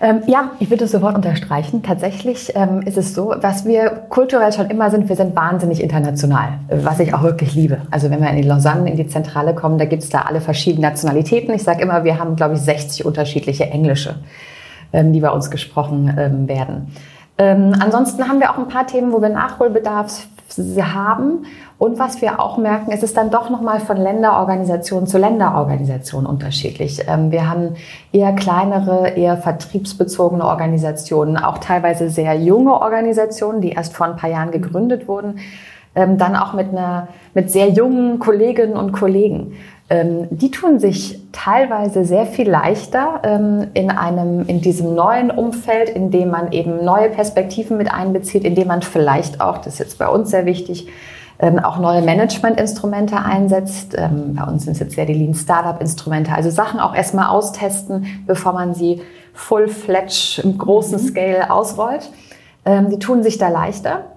Ähm, 0.01 0.23
ja, 0.27 0.51
ich 0.59 0.69
würde 0.69 0.83
es 0.83 0.91
sofort 0.91 1.15
unterstreichen. 1.15 1.81
Tatsächlich 1.81 2.51
ähm, 2.55 2.81
ist 2.81 2.97
es 2.97 3.15
so, 3.15 3.33
was 3.37 3.65
wir 3.65 3.89
kulturell 4.09 4.51
schon 4.51 4.69
immer 4.69 4.91
sind, 4.91 5.07
wir 5.07 5.15
sind 5.15 5.35
wahnsinnig 5.37 5.81
international, 5.81 6.59
was 6.69 6.99
ich 6.99 7.13
auch 7.13 7.23
wirklich 7.23 7.55
liebe. 7.55 7.77
Also 7.91 8.09
wenn 8.09 8.21
wir 8.21 8.29
in 8.29 8.35
die 8.35 8.47
Lausanne, 8.47 8.89
in 8.89 8.97
die 8.97 9.07
Zentrale 9.07 9.55
kommen, 9.55 9.77
da 9.77 9.85
gibt 9.85 10.03
es 10.03 10.09
da 10.09 10.23
alle 10.23 10.41
verschiedenen 10.41 10.81
Nationalitäten. 10.81 11.53
Ich 11.53 11.63
sage 11.63 11.81
immer, 11.81 12.03
wir 12.03 12.19
haben, 12.19 12.35
glaube 12.35 12.55
ich, 12.55 12.59
60 12.59 13.05
unterschiedliche 13.05 13.69
Englische, 13.69 14.15
ähm, 14.91 15.13
die 15.13 15.21
bei 15.21 15.29
uns 15.29 15.49
gesprochen 15.49 16.13
ähm, 16.17 16.47
werden. 16.49 16.93
Ähm, 17.37 17.73
ansonsten 17.79 18.27
haben 18.27 18.41
wir 18.41 18.51
auch 18.51 18.57
ein 18.57 18.67
paar 18.67 18.87
Themen, 18.87 19.13
wo 19.13 19.21
wir 19.21 19.29
Nachholbedarf 19.29 20.27
haben. 20.57 21.45
Und 21.77 21.99
was 21.99 22.21
wir 22.21 22.39
auch 22.39 22.57
merken, 22.57 22.91
ist 22.91 23.03
es 23.03 23.13
dann 23.13 23.31
doch 23.31 23.49
nochmal 23.49 23.79
von 23.79 23.97
Länderorganisation 23.97 25.07
zu 25.07 25.17
Länderorganisation 25.17 26.25
unterschiedlich. 26.25 27.01
Ähm, 27.07 27.31
wir 27.31 27.49
haben 27.49 27.75
eher 28.11 28.33
kleinere, 28.33 29.09
eher 29.09 29.37
vertriebsbezogene 29.37 30.45
Organisationen, 30.45 31.37
auch 31.37 31.57
teilweise 31.57 32.09
sehr 32.09 32.35
junge 32.35 32.73
Organisationen, 32.73 33.61
die 33.61 33.71
erst 33.71 33.93
vor 33.93 34.05
ein 34.05 34.15
paar 34.15 34.29
Jahren 34.29 34.51
gegründet 34.51 35.07
wurden. 35.07 35.39
Ähm, 35.95 36.17
dann 36.17 36.35
auch 36.35 36.53
mit 36.53 36.69
einer, 36.69 37.07
mit 37.33 37.49
sehr 37.49 37.69
jungen 37.69 38.19
Kolleginnen 38.19 38.75
und 38.75 38.91
Kollegen. 38.91 39.53
Ähm, 39.87 40.27
die 40.31 40.49
tun 40.49 40.79
sich 40.79 41.19
teilweise 41.31 42.05
sehr 42.05 42.25
viel 42.25 42.49
leichter 42.49 43.21
ähm, 43.23 43.67
in 43.75 43.91
einem, 43.91 44.47
in 44.47 44.59
diesem 44.59 44.95
neuen 44.95 45.29
Umfeld, 45.29 45.89
in 45.89 46.09
dem 46.09 46.31
man 46.31 46.51
eben 46.51 46.83
neue 46.83 47.09
Perspektiven 47.09 47.77
mit 47.77 47.93
einbezieht, 47.93 48.43
in 48.45 48.55
dem 48.55 48.67
man 48.67 48.81
vielleicht 48.81 49.41
auch, 49.41 49.59
das 49.59 49.73
ist 49.73 49.79
jetzt 49.79 49.99
bei 49.99 50.07
uns 50.07 50.31
sehr 50.31 50.47
wichtig, 50.47 50.87
ähm, 51.37 51.59
auch 51.59 51.77
neue 51.77 52.01
Managementinstrumente 52.01 53.17
einsetzt. 53.17 53.95
bei 53.95 54.43
uns 54.45 54.63
sind 54.63 54.73
es 54.73 54.79
jetzt 54.79 54.95
sehr 54.95 55.05
die 55.05 55.13
Lean 55.13 55.35
Startup 55.35 55.79
Instrumente, 55.79 56.31
also 56.31 56.49
Sachen 56.49 56.79
auch 56.79 56.95
erstmal 56.95 57.27
austesten, 57.27 58.23
bevor 58.25 58.53
man 58.53 58.73
sie 58.73 59.01
full-fledged 59.33 60.39
im 60.43 60.57
großen 60.57 60.99
mhm. 60.99 61.07
Scale 61.07 61.51
ausrollt. 61.51 62.09
die 62.65 62.99
tun 62.99 63.21
sich 63.21 63.37
da 63.37 63.49
leichter. 63.49 64.14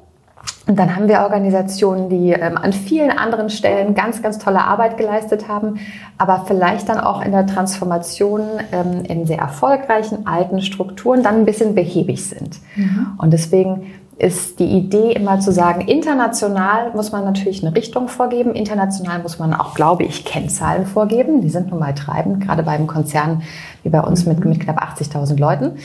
Und 0.68 0.78
dann 0.78 0.94
haben 0.94 1.08
wir 1.08 1.20
Organisationen, 1.20 2.10
die 2.10 2.30
ähm, 2.32 2.58
an 2.58 2.74
vielen 2.74 3.10
anderen 3.10 3.48
Stellen 3.48 3.94
ganz, 3.94 4.20
ganz 4.20 4.38
tolle 4.38 4.62
Arbeit 4.62 4.98
geleistet 4.98 5.48
haben, 5.48 5.80
aber 6.18 6.44
vielleicht 6.46 6.90
dann 6.90 7.00
auch 7.00 7.24
in 7.24 7.32
der 7.32 7.46
Transformation 7.46 8.42
ähm, 8.70 9.02
in 9.04 9.26
sehr 9.26 9.38
erfolgreichen 9.38 10.26
alten 10.26 10.60
Strukturen 10.60 11.22
dann 11.22 11.36
ein 11.36 11.44
bisschen 11.46 11.74
behäbig 11.74 12.22
sind. 12.28 12.58
Mhm. 12.76 13.14
Und 13.16 13.32
deswegen 13.32 13.86
ist 14.18 14.58
die 14.58 14.66
Idee 14.66 15.12
immer 15.12 15.40
zu 15.40 15.52
sagen, 15.52 15.82
international 15.82 16.90
muss 16.92 17.12
man 17.12 17.24
natürlich 17.24 17.64
eine 17.64 17.74
Richtung 17.74 18.08
vorgeben, 18.08 18.52
international 18.52 19.22
muss 19.22 19.38
man 19.38 19.54
auch, 19.54 19.74
glaube 19.74 20.02
ich, 20.02 20.26
Kennzahlen 20.26 20.86
vorgeben. 20.86 21.40
Die 21.40 21.50
sind 21.50 21.70
nun 21.70 21.78
mal 21.78 21.94
treibend, 21.94 22.44
gerade 22.44 22.62
beim 22.62 22.86
Konzern 22.86 23.42
wie 23.84 23.88
bei 23.88 24.00
uns 24.00 24.26
mit, 24.26 24.44
mit 24.44 24.60
knapp 24.60 24.82
80.000 24.82 25.38
Leuten. 25.38 25.78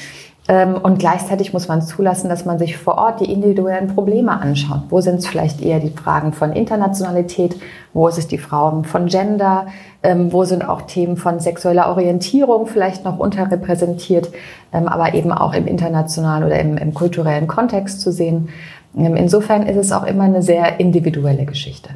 Ähm, 0.48 0.76
und 0.76 1.00
gleichzeitig 1.00 1.54
muss 1.54 1.70
man 1.70 1.82
zulassen, 1.82 2.28
dass 2.28 2.44
man 2.44 2.60
sich 2.60 2.78
vor 2.78 2.98
Ort 2.98 3.22
die 3.22 3.32
individuellen 3.32 3.88
Probleme 3.88 4.32
anschaut. 4.32 4.82
Wo 4.90 5.00
sind 5.00 5.20
es 5.20 5.28
vielleicht 5.28 5.62
eher 5.62 5.80
die 5.80 5.90
Fragen 5.90 6.34
von 6.34 6.52
Internationalität? 6.52 7.56
Wo 7.94 8.08
ist 8.10 8.18
es 8.18 8.28
die 8.28 8.38
Fragen 8.38 8.84
von 8.84 9.06
Gender? 9.06 9.68
Ähm, 10.02 10.34
wo 10.34 10.44
sind 10.44 10.68
auch 10.68 10.82
Themen 10.82 11.16
von 11.16 11.40
sexueller 11.40 11.88
Orientierung 11.88 12.68
vielleicht 12.68 13.06
noch 13.06 13.20
unterrepräsentiert, 13.20 14.32
ähm, 14.74 14.90
aber 14.90 15.14
eben 15.14 15.32
auch 15.32 15.54
im 15.54 15.66
internationalen 15.66 16.44
oder 16.44 16.60
im, 16.60 16.78
im 16.78 16.94
kulturellen 16.94 17.48
Kontext 17.48 18.02
zu 18.02 18.12
sehen? 18.12 18.50
insofern 18.96 19.64
ist 19.64 19.78
es 19.78 19.92
auch 19.92 20.04
immer 20.04 20.26
eine 20.26 20.44
sehr 20.44 20.80
individuelle 20.80 21.46
Geschichte. 21.46 21.90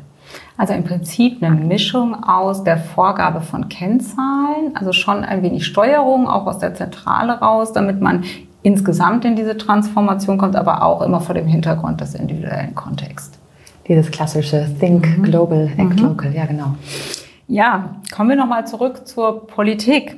Also 0.58 0.74
im 0.74 0.84
Prinzip 0.84 1.41
eine 1.43 1.56
Mischung 1.56 2.24
aus 2.24 2.63
der 2.63 2.78
Vorgabe 2.78 3.41
von 3.41 3.70
Kennzahlen, 3.70 4.76
also 4.76 4.91
schon 4.91 5.24
ein 5.24 5.43
wenig 5.43 5.65
Steuerung, 5.67 6.28
auch 6.28 6.48
aus 6.48 6.58
der 6.58 6.74
Zentrale 6.74 7.34
raus, 7.34 7.74
damit 7.74 8.02
man 8.02 8.24
insgesamt 8.63 9.24
in 9.24 9.36
diese 9.36 9.56
Transformation 9.56 10.39
kommt, 10.39 10.56
aber 10.56 10.84
auch 10.84 11.02
immer 11.04 11.22
vor 11.22 11.36
dem 11.36 11.48
Hintergrund 11.48 12.02
des 12.02 12.15
individuellen 12.15 12.74
Kontexts. 12.74 13.38
Dieses 13.88 14.10
klassische 14.12 14.67
Think 14.80 15.17
mhm. 15.17 15.24
Global, 15.24 15.70
Act 15.78 16.00
mhm. 16.00 16.08
Local, 16.08 16.34
ja 16.34 16.46
genau. 16.46 16.76
Ja, 17.48 17.96
kommen 18.13 18.30
wir 18.30 18.36
nochmal 18.36 18.67
zurück 18.67 19.08
zur 19.08 19.48
Politik. 19.48 20.17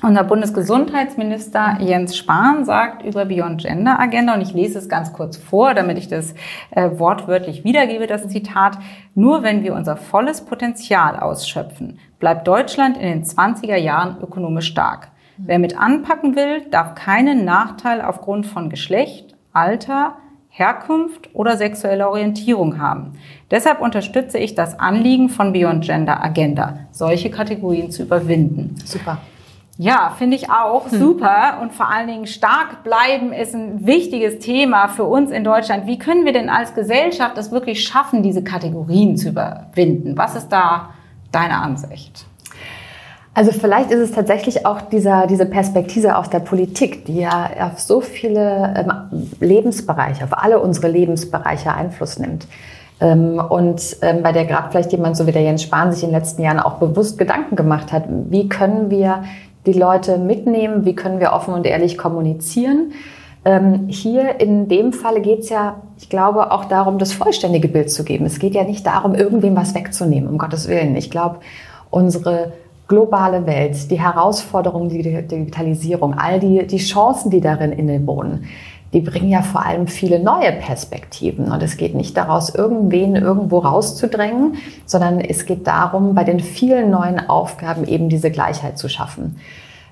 Unser 0.00 0.24
Bundesgesundheitsminister 0.24 1.76
Jens 1.80 2.16
Spahn 2.16 2.64
sagt 2.64 3.04
über 3.04 3.24
Beyond 3.24 3.60
Gender 3.60 4.00
Agenda, 4.00 4.34
und 4.34 4.40
ich 4.40 4.52
lese 4.52 4.78
es 4.78 4.88
ganz 4.88 5.12
kurz 5.12 5.36
vor, 5.36 5.74
damit 5.74 5.96
ich 5.96 6.08
das 6.08 6.34
äh, 6.70 6.90
wortwörtlich 6.94 7.62
wiedergebe, 7.62 8.08
das 8.08 8.26
Zitat, 8.28 8.78
nur 9.14 9.44
wenn 9.44 9.62
wir 9.62 9.74
unser 9.74 9.96
volles 9.96 10.40
Potenzial 10.40 11.20
ausschöpfen, 11.20 12.00
bleibt 12.18 12.48
Deutschland 12.48 12.96
in 12.96 13.06
den 13.06 13.24
20er 13.24 13.76
Jahren 13.76 14.16
ökonomisch 14.20 14.66
stark. 14.66 15.08
Wer 15.36 15.60
mit 15.60 15.78
anpacken 15.78 16.34
will, 16.34 16.62
darf 16.70 16.94
keinen 16.94 17.44
Nachteil 17.44 18.00
aufgrund 18.00 18.46
von 18.46 18.70
Geschlecht, 18.70 19.36
Alter, 19.52 20.16
Herkunft 20.48 21.30
oder 21.32 21.56
sexueller 21.56 22.10
Orientierung 22.10 22.80
haben. 22.80 23.12
Deshalb 23.50 23.80
unterstütze 23.80 24.38
ich 24.38 24.54
das 24.54 24.78
Anliegen 24.78 25.28
von 25.28 25.52
Beyond 25.52 25.84
Gender 25.84 26.22
Agenda, 26.22 26.80
solche 26.90 27.30
Kategorien 27.30 27.90
zu 27.90 28.02
überwinden. 28.02 28.74
Super. 28.84 29.18
Ja, 29.82 30.12
finde 30.16 30.36
ich 30.36 30.48
auch 30.48 30.88
hm. 30.92 30.98
super. 31.00 31.58
Und 31.60 31.72
vor 31.72 31.90
allen 31.90 32.06
Dingen 32.06 32.28
stark 32.28 32.84
bleiben 32.84 33.32
ist 33.32 33.52
ein 33.52 33.84
wichtiges 33.84 34.38
Thema 34.38 34.86
für 34.86 35.02
uns 35.02 35.32
in 35.32 35.42
Deutschland. 35.42 35.88
Wie 35.88 35.98
können 35.98 36.24
wir 36.24 36.32
denn 36.32 36.48
als 36.48 36.72
Gesellschaft 36.74 37.36
es 37.36 37.50
wirklich 37.50 37.82
schaffen, 37.82 38.22
diese 38.22 38.44
Kategorien 38.44 39.16
zu 39.16 39.30
überwinden? 39.30 40.16
Was 40.16 40.36
ist 40.36 40.50
da 40.50 40.90
deine 41.32 41.56
Ansicht? 41.56 42.26
Also 43.34 43.50
vielleicht 43.50 43.90
ist 43.90 43.98
es 43.98 44.12
tatsächlich 44.12 44.66
auch 44.66 44.82
dieser, 44.82 45.26
diese 45.26 45.46
Perspektive 45.46 46.16
aus 46.16 46.30
der 46.30 46.40
Politik, 46.40 47.04
die 47.06 47.18
ja 47.18 47.50
auf 47.58 47.80
so 47.80 48.00
viele 48.00 48.74
ähm, 48.76 49.30
Lebensbereiche, 49.40 50.22
auf 50.22 50.38
alle 50.38 50.60
unsere 50.60 50.86
Lebensbereiche 50.86 51.74
Einfluss 51.74 52.20
nimmt. 52.20 52.46
Ähm, 53.00 53.42
und 53.48 53.96
ähm, 54.02 54.22
bei 54.22 54.30
der 54.30 54.44
gerade 54.44 54.70
vielleicht 54.70 54.92
jemand 54.92 55.16
so 55.16 55.26
wie 55.26 55.32
der 55.32 55.42
Jens 55.42 55.64
Spahn 55.64 55.90
sich 55.90 56.04
in 56.04 56.10
den 56.10 56.18
letzten 56.20 56.42
Jahren 56.42 56.60
auch 56.60 56.74
bewusst 56.74 57.18
Gedanken 57.18 57.56
gemacht 57.56 57.90
hat, 57.90 58.04
wie 58.08 58.48
können 58.48 58.90
wir 58.90 59.24
die 59.66 59.72
Leute 59.72 60.18
mitnehmen, 60.18 60.84
wie 60.84 60.94
können 60.94 61.20
wir 61.20 61.32
offen 61.32 61.54
und 61.54 61.66
ehrlich 61.66 61.96
kommunizieren. 61.98 62.92
Ähm, 63.44 63.86
hier 63.88 64.40
in 64.40 64.68
dem 64.68 64.92
Falle 64.92 65.20
geht 65.20 65.40
es 65.40 65.48
ja, 65.48 65.82
ich 65.98 66.08
glaube, 66.08 66.52
auch 66.52 66.64
darum, 66.66 66.98
das 66.98 67.12
vollständige 67.12 67.68
Bild 67.68 67.90
zu 67.90 68.04
geben. 68.04 68.24
Es 68.24 68.38
geht 68.38 68.54
ja 68.54 68.64
nicht 68.64 68.86
darum, 68.86 69.14
irgendwem 69.14 69.56
was 69.56 69.74
wegzunehmen, 69.74 70.28
um 70.28 70.38
Gottes 70.38 70.68
Willen. 70.68 70.96
Ich 70.96 71.10
glaube, 71.10 71.38
unsere 71.90 72.52
globale 72.86 73.46
Welt, 73.46 73.90
die 73.90 74.00
Herausforderungen, 74.00 74.88
die 74.88 75.02
Digitalisierung, 75.02 76.14
all 76.14 76.38
die, 76.40 76.66
die 76.66 76.78
Chancen, 76.78 77.30
die 77.30 77.40
darin 77.40 77.72
innewohnen, 77.72 78.44
die 78.92 79.00
bringen 79.00 79.30
ja 79.30 79.42
vor 79.42 79.64
allem 79.64 79.86
viele 79.86 80.18
neue 80.18 80.52
Perspektiven. 80.52 81.50
Und 81.50 81.62
es 81.62 81.76
geht 81.76 81.94
nicht 81.94 82.16
daraus, 82.16 82.54
irgendwen 82.54 83.16
irgendwo 83.16 83.58
rauszudrängen, 83.58 84.56
sondern 84.84 85.20
es 85.20 85.46
geht 85.46 85.66
darum, 85.66 86.14
bei 86.14 86.24
den 86.24 86.40
vielen 86.40 86.90
neuen 86.90 87.18
Aufgaben 87.28 87.86
eben 87.86 88.08
diese 88.08 88.30
Gleichheit 88.30 88.78
zu 88.78 88.88
schaffen. 88.88 89.36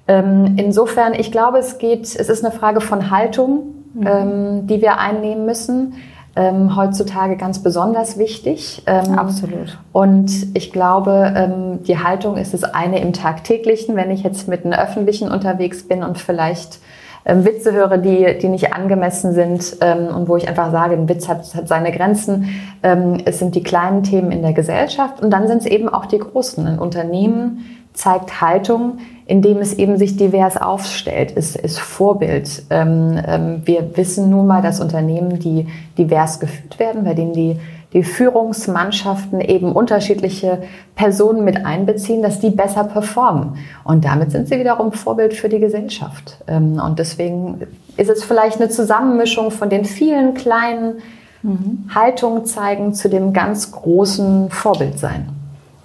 Ähm, 0.06 0.54
insofern, 0.56 1.14
ich 1.14 1.32
glaube, 1.32 1.58
es 1.58 1.78
geht, 1.78 2.02
es 2.02 2.28
ist 2.28 2.44
eine 2.44 2.52
Frage 2.52 2.80
von 2.80 3.10
Haltung, 3.10 3.74
mhm. 3.94 4.06
ähm, 4.06 4.66
die 4.66 4.82
wir 4.82 4.98
einnehmen 4.98 5.46
müssen. 5.46 5.94
Ähm, 6.36 6.76
heutzutage 6.76 7.36
ganz 7.36 7.60
besonders 7.60 8.16
wichtig. 8.16 8.82
Ähm, 8.86 9.18
Absolut. 9.18 9.78
Und 9.92 10.30
ich 10.56 10.72
glaube, 10.72 11.32
ähm, 11.34 11.82
die 11.84 11.98
Haltung 11.98 12.36
ist 12.36 12.54
das 12.54 12.62
eine 12.62 13.00
im 13.00 13.12
Tagtäglichen. 13.12 13.96
Wenn 13.96 14.10
ich 14.10 14.22
jetzt 14.22 14.46
mit 14.46 14.64
einem 14.64 14.78
Öffentlichen 14.78 15.28
unterwegs 15.28 15.88
bin 15.88 16.04
und 16.04 16.18
vielleicht 16.18 16.78
ähm, 17.24 17.44
Witze 17.44 17.72
höre, 17.72 17.98
die, 17.98 18.38
die 18.38 18.48
nicht 18.48 18.72
angemessen 18.72 19.32
sind 19.32 19.76
ähm, 19.80 20.08
und 20.14 20.28
wo 20.28 20.36
ich 20.36 20.48
einfach 20.48 20.72
sage, 20.72 20.94
ein 20.94 21.08
Witz 21.08 21.28
hat, 21.28 21.54
hat 21.54 21.68
seine 21.68 21.92
Grenzen. 21.92 22.48
Ähm, 22.82 23.18
es 23.24 23.38
sind 23.38 23.54
die 23.54 23.62
kleinen 23.62 24.02
Themen 24.02 24.32
in 24.32 24.42
der 24.42 24.52
Gesellschaft 24.52 25.22
und 25.22 25.30
dann 25.30 25.46
sind 25.48 25.58
es 25.58 25.66
eben 25.66 25.88
auch 25.88 26.06
die 26.06 26.18
großen. 26.18 26.66
Ein 26.66 26.78
Unternehmen 26.78 27.64
zeigt 27.92 28.40
Haltung, 28.40 28.98
indem 29.26 29.58
es 29.58 29.74
eben 29.74 29.98
sich 29.98 30.16
divers 30.16 30.56
aufstellt, 30.56 31.32
ist, 31.32 31.56
ist 31.56 31.78
Vorbild. 31.78 32.64
Ähm, 32.70 33.20
ähm, 33.26 33.62
wir 33.64 33.96
wissen 33.96 34.30
nun 34.30 34.46
mal, 34.46 34.62
dass 34.62 34.80
Unternehmen, 34.80 35.38
die 35.38 35.66
divers 35.98 36.40
geführt 36.40 36.78
werden, 36.78 37.04
bei 37.04 37.14
denen 37.14 37.32
die 37.32 37.56
die 37.92 38.04
Führungsmannschaften 38.04 39.40
eben 39.40 39.72
unterschiedliche 39.72 40.62
Personen 40.94 41.44
mit 41.44 41.66
einbeziehen, 41.66 42.22
dass 42.22 42.38
die 42.38 42.50
besser 42.50 42.84
performen. 42.84 43.56
Und 43.82 44.04
damit 44.04 44.30
sind 44.30 44.48
sie 44.48 44.58
wiederum 44.58 44.92
Vorbild 44.92 45.34
für 45.34 45.48
die 45.48 45.58
Gesellschaft. 45.58 46.38
Ähm, 46.46 46.80
und 46.84 46.98
deswegen 46.98 47.62
ist 47.96 48.10
es 48.10 48.22
vielleicht 48.22 48.60
eine 48.60 48.70
Zusammenmischung 48.70 49.50
von 49.50 49.70
den 49.70 49.84
vielen 49.84 50.34
kleinen 50.34 50.98
mhm. 51.42 51.90
Haltungen 51.94 52.46
zeigen 52.46 52.94
zu 52.94 53.08
dem 53.08 53.32
ganz 53.32 53.72
großen 53.72 54.50
Vorbild 54.50 54.98
sein. 54.98 55.28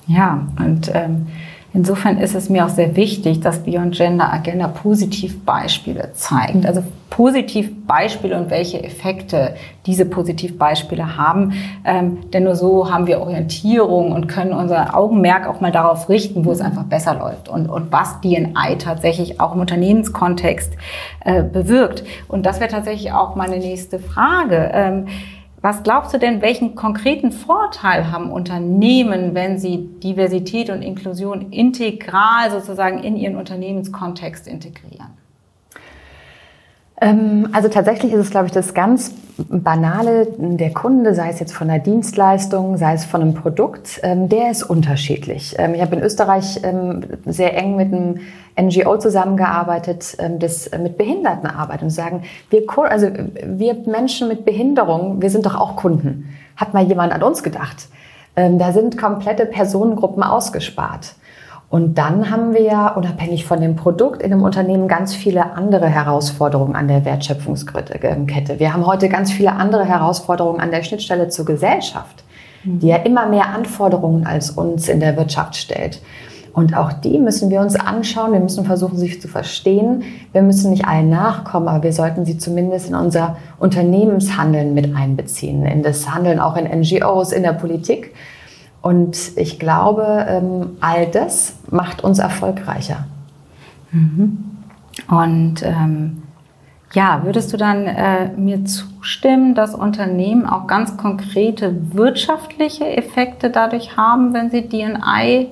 Ja, 0.07 0.47
und 0.59 0.91
ähm, 0.93 1.27
Insofern 1.75 2.17
ist 2.19 2.35
es 2.35 2.49
mir 2.49 2.65
auch 2.65 2.69
sehr 2.69 2.95
wichtig, 2.95 3.41
dass 3.41 3.59
Beyond 3.59 3.95
Gender 3.95 4.31
Agenda 4.31 4.69
Positivbeispiele 4.69 6.13
zeigt. 6.13 6.65
Also 6.65 6.81
Positivbeispiele 7.09 8.38
und 8.38 8.49
welche 8.49 8.81
Effekte 8.81 9.55
diese 9.85 10.05
Positivbeispiele 10.05 11.17
haben. 11.17 11.53
Ähm, 11.83 12.31
denn 12.31 12.45
nur 12.45 12.55
so 12.55 12.89
haben 12.89 13.07
wir 13.07 13.19
Orientierung 13.19 14.13
und 14.13 14.27
können 14.27 14.53
unser 14.53 14.95
Augenmerk 14.97 15.47
auch 15.47 15.59
mal 15.59 15.71
darauf 15.73 16.07
richten, 16.07 16.45
wo 16.45 16.51
es 16.51 16.61
einfach 16.61 16.83
besser 16.83 17.15
läuft 17.15 17.49
und, 17.49 17.67
und 17.67 17.91
was 17.91 18.21
DNI 18.21 18.77
tatsächlich 18.79 19.41
auch 19.41 19.53
im 19.53 19.59
Unternehmenskontext 19.59 20.73
äh, 21.25 21.43
bewirkt. 21.43 22.03
Und 22.29 22.45
das 22.45 22.61
wäre 22.61 22.71
tatsächlich 22.71 23.11
auch 23.11 23.35
meine 23.35 23.57
nächste 23.57 23.99
Frage. 23.99 24.71
Ähm, 24.73 25.07
was 25.65 25.82
glaubst 25.82 26.13
du 26.13 26.19
denn, 26.19 26.43
welchen 26.43 26.75
konkreten 26.75 27.32
Vorteil 27.32 28.12
haben 28.12 28.32
Unternehmen, 28.32 29.34
wenn 29.34 29.58
sie 29.58 29.89
Diversität 29.99 30.69
und 30.69 30.84
Inklusion 30.84 31.51
integral 31.51 32.51
sozusagen 32.51 32.99
in 32.99 33.17
ihren 33.17 33.36
Unternehmenskontext 33.36 34.47
integrieren? 34.47 35.17
Ähm, 37.01 37.49
also 37.51 37.67
tatsächlich 37.67 38.13
ist 38.13 38.19
es, 38.19 38.29
glaube 38.29 38.47
ich, 38.47 38.51
das 38.51 38.73
ganz 38.73 39.13
Banale, 39.38 40.27
der 40.38 40.71
Kunde, 40.71 41.13
sei 41.13 41.29
es 41.29 41.41
jetzt 41.41 41.53
von 41.53 41.69
einer 41.69 41.79
Dienstleistung, 41.79 42.77
sei 42.77 42.93
es 42.93 43.03
von 43.03 43.21
einem 43.21 43.34
Produkt, 43.34 43.99
ähm, 44.01 44.29
der 44.29 44.49
ist 44.49 44.63
unterschiedlich. 44.63 45.55
Ähm, 45.58 45.73
ich 45.75 45.81
habe 45.81 45.97
in 45.97 46.01
Österreich 46.01 46.62
sehr 47.25 47.58
eng 47.58 47.75
mit 47.75 47.93
einem 47.93 48.19
NGO 48.58 48.97
zusammengearbeitet, 48.97 50.17
das 50.39 50.71
mit 50.81 50.97
Behinderten 50.97 51.49
arbeitet 51.49 51.84
und 51.84 51.89
sagen, 51.89 52.23
wir, 52.49 52.63
also 52.89 53.08
wir 53.43 53.75
Menschen 53.86 54.29
mit 54.29 54.45
Behinderung, 54.45 55.21
wir 55.21 55.29
sind 55.29 55.45
doch 55.45 55.55
auch 55.55 55.75
Kunden. 55.75 56.29
Hat 56.55 56.73
mal 56.73 56.86
jemand 56.86 57.12
an 57.12 57.21
uns 57.21 57.43
gedacht? 57.43 57.89
Da 58.36 58.71
sind 58.71 58.97
komplette 58.97 59.45
Personengruppen 59.45 60.23
ausgespart. 60.23 61.15
Und 61.69 61.97
dann 61.97 62.30
haben 62.30 62.54
wir 62.54 62.62
ja 62.62 62.89
unabhängig 62.89 63.45
von 63.45 63.60
dem 63.60 63.75
Produkt 63.75 64.21
in 64.21 64.32
einem 64.32 64.43
Unternehmen 64.43 64.88
ganz 64.88 65.15
viele 65.15 65.54
andere 65.56 65.88
Herausforderungen 65.88 66.75
an 66.75 66.88
der 66.88 67.06
Wertschöpfungskette. 67.06 67.99
Wir 68.60 68.73
haben 68.73 68.86
heute 68.86 69.10
ganz 69.10 69.32
viele 69.32 69.54
andere 69.54 69.84
Herausforderungen 69.84 70.62
an 70.62 70.71
der 70.71 70.84
Schnittstelle 70.84 71.30
zur 71.30 71.45
Gesellschaft, 71.45 72.23
die 72.63 72.88
ja 72.88 72.97
immer 72.97 73.25
mehr 73.25 73.47
Anforderungen 73.49 74.25
als 74.25 74.51
uns 74.51 74.88
in 74.88 74.99
der 74.99 75.17
Wirtschaft 75.17 75.56
stellt. 75.56 76.01
Und 76.54 76.78
auch 76.78 76.93
die 76.93 77.19
müssen 77.19 77.49
wir 77.49 77.60
uns 77.60 77.75
anschauen. 77.75 78.32
Wir 78.32 78.39
müssen 78.39 78.63
versuchen, 78.63 78.97
sie 78.97 79.19
zu 79.19 79.28
verstehen. 79.28 80.04
Wir 80.32 80.41
müssen 80.41 80.71
nicht 80.71 80.88
allen 80.88 81.10
nachkommen, 81.10 81.67
aber 81.67 81.84
wir 81.84 81.91
sollten 81.91 82.23
sie 82.23 82.38
zumindest 82.38 82.88
in 82.88 82.95
unser 82.95 83.36
Unternehmenshandeln 83.60 84.73
mit 84.73 84.95
einbeziehen, 84.95 85.65
in 85.65 85.84
das 85.84 86.10
Handeln 86.10 86.39
auch 86.39 86.56
in 86.56 86.65
NGOs, 86.65 87.34
in 87.34 87.43
der 87.43 87.51
Politik 87.51 88.13
und 88.86 89.17
ich 89.36 89.58
glaube, 89.58 90.28
ähm, 90.30 90.78
all 90.80 91.08
das 91.08 91.56
macht 91.71 92.04
uns 92.04 92.19
erfolgreicher. 92.19 93.08
Mhm. 93.91 94.38
Und 95.10 95.63
ähm, 95.63 96.21
ja, 96.93 97.21
würdest 97.24 97.52
du 97.52 97.58
dann 97.58 97.88
äh, 97.88 98.30
mir 98.38 98.63
zustimmen, 98.65 99.56
dass 99.56 99.74
Unternehmen 99.74 100.45
auch 100.45 100.67
ganz 100.67 100.98
konkrete 100.98 101.95
wirtschaftliche 101.95 102.86
Effekte 102.95 103.50
dadurch 103.50 103.98
haben, 103.98 104.36
wenn 104.36 104.52
sie 104.52 104.69
DNI 104.69 105.48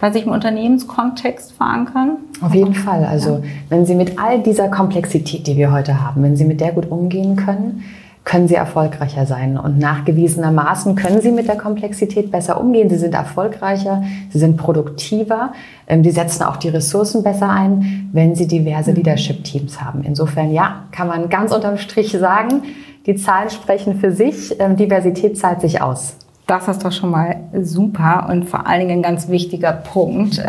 bei 0.00 0.10
sich 0.10 0.26
im 0.26 0.32
Unternehmenskontext 0.32 1.52
verankern? 1.52 2.16
Auf 2.40 2.56
jeden 2.56 2.74
Fall. 2.74 3.04
Also 3.04 3.34
ja. 3.34 3.42
wenn 3.68 3.86
sie 3.86 3.94
mit 3.94 4.18
all 4.18 4.42
dieser 4.42 4.66
Komplexität, 4.66 5.46
die 5.46 5.56
wir 5.56 5.70
heute 5.70 6.04
haben, 6.04 6.24
wenn 6.24 6.36
sie 6.36 6.44
mit 6.44 6.60
der 6.60 6.72
gut 6.72 6.90
umgehen 6.90 7.36
können, 7.36 7.84
können 8.24 8.48
sie 8.48 8.54
erfolgreicher 8.54 9.26
sein. 9.26 9.58
Und 9.58 9.78
nachgewiesenermaßen 9.78 10.94
können 10.96 11.20
sie 11.20 11.30
mit 11.30 11.46
der 11.46 11.56
Komplexität 11.56 12.30
besser 12.30 12.58
umgehen. 12.58 12.88
Sie 12.88 12.96
sind 12.96 13.14
erfolgreicher, 13.14 14.02
sie 14.30 14.38
sind 14.38 14.56
produktiver, 14.56 15.52
ähm, 15.86 16.02
die 16.02 16.10
setzen 16.10 16.42
auch 16.44 16.56
die 16.56 16.70
Ressourcen 16.70 17.22
besser 17.22 17.50
ein, 17.50 18.08
wenn 18.12 18.34
sie 18.34 18.46
diverse 18.46 18.90
mhm. 18.90 18.96
Leadership-Teams 18.96 19.80
haben. 19.80 20.02
Insofern, 20.04 20.52
ja, 20.52 20.84
kann 20.90 21.08
man 21.08 21.28
ganz 21.28 21.52
unterm 21.52 21.76
Strich 21.76 22.12
sagen, 22.12 22.62
die 23.06 23.16
Zahlen 23.16 23.50
sprechen 23.50 24.00
für 24.00 24.12
sich, 24.12 24.58
ähm, 24.58 24.76
Diversität 24.76 25.36
zahlt 25.36 25.60
sich 25.60 25.82
aus. 25.82 26.16
Das 26.46 26.68
ist 26.68 26.84
doch 26.84 26.92
schon 26.92 27.10
mal 27.10 27.36
super 27.62 28.26
und 28.30 28.48
vor 28.48 28.66
allen 28.66 28.80
Dingen 28.80 28.98
ein 28.98 29.02
ganz 29.02 29.28
wichtiger 29.28 29.72
Punkt. 29.72 30.42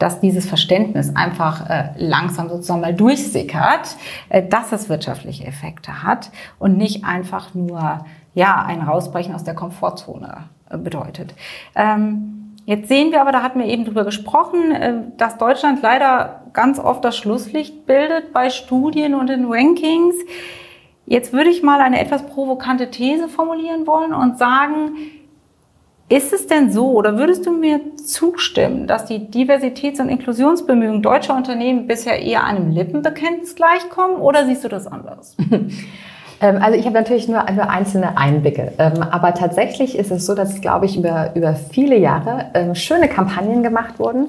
Dass 0.00 0.18
dieses 0.18 0.46
Verständnis 0.46 1.14
einfach 1.14 1.70
äh, 1.70 1.90
langsam 1.96 2.48
sozusagen 2.48 2.80
mal 2.80 2.94
durchsickert, 2.94 3.96
äh, 4.30 4.42
dass 4.42 4.72
es 4.72 4.88
wirtschaftliche 4.88 5.44
Effekte 5.44 6.02
hat 6.02 6.32
und 6.58 6.76
nicht 6.76 7.04
einfach 7.04 7.54
nur 7.54 8.04
ja 8.34 8.64
ein 8.66 8.82
Rausbrechen 8.82 9.34
aus 9.34 9.44
der 9.44 9.54
Komfortzone 9.54 10.44
äh, 10.68 10.78
bedeutet. 10.78 11.34
Ähm, 11.74 12.54
jetzt 12.66 12.88
sehen 12.88 13.12
wir 13.12 13.20
aber, 13.20 13.32
da 13.32 13.42
hatten 13.42 13.58
wir 13.58 13.66
eben 13.66 13.84
drüber 13.84 14.04
gesprochen, 14.04 14.72
äh, 14.72 14.94
dass 15.16 15.38
Deutschland 15.38 15.82
leider 15.82 16.42
ganz 16.52 16.78
oft 16.78 17.04
das 17.04 17.16
Schlusslicht 17.16 17.86
bildet 17.86 18.32
bei 18.32 18.50
Studien 18.50 19.14
und 19.14 19.30
in 19.30 19.46
Rankings. 19.46 20.14
Jetzt 21.06 21.32
würde 21.32 21.50
ich 21.50 21.62
mal 21.62 21.80
eine 21.80 22.00
etwas 22.00 22.24
provokante 22.26 22.90
These 22.90 23.28
formulieren 23.28 23.86
wollen 23.86 24.14
und 24.14 24.38
sagen, 24.38 24.96
ist 26.10 26.32
es 26.32 26.48
denn 26.48 26.72
so 26.72 26.90
oder 26.90 27.16
würdest 27.16 27.46
du 27.46 27.52
mir 27.52 27.80
zustimmen, 27.96 28.88
dass 28.88 29.06
die 29.06 29.30
Diversitäts- 29.30 30.00
und 30.00 30.08
Inklusionsbemühungen 30.08 31.02
deutscher 31.02 31.36
Unternehmen 31.36 31.86
bisher 31.86 32.20
eher 32.20 32.44
einem 32.44 32.72
Lippenbekenntnis 32.72 33.54
gleichkommen 33.54 34.16
oder 34.16 34.44
siehst 34.44 34.64
du 34.64 34.68
das 34.68 34.86
anders? 34.86 35.36
Ähm, 36.42 36.58
also 36.62 36.78
ich 36.78 36.86
habe 36.86 36.94
natürlich 36.94 37.28
nur, 37.28 37.46
einzelne 37.46 38.16
Einblicke. 38.16 38.72
Ähm, 38.78 39.02
aber 39.02 39.34
tatsächlich 39.34 39.98
ist 39.98 40.10
es 40.10 40.24
so, 40.24 40.34
dass, 40.34 40.62
glaube 40.62 40.86
ich, 40.86 40.96
über, 40.96 41.36
über 41.36 41.54
viele 41.54 41.98
Jahre 41.98 42.46
ähm, 42.54 42.74
schöne 42.74 43.08
Kampagnen 43.08 43.62
gemacht 43.62 43.98
wurden, 43.98 44.28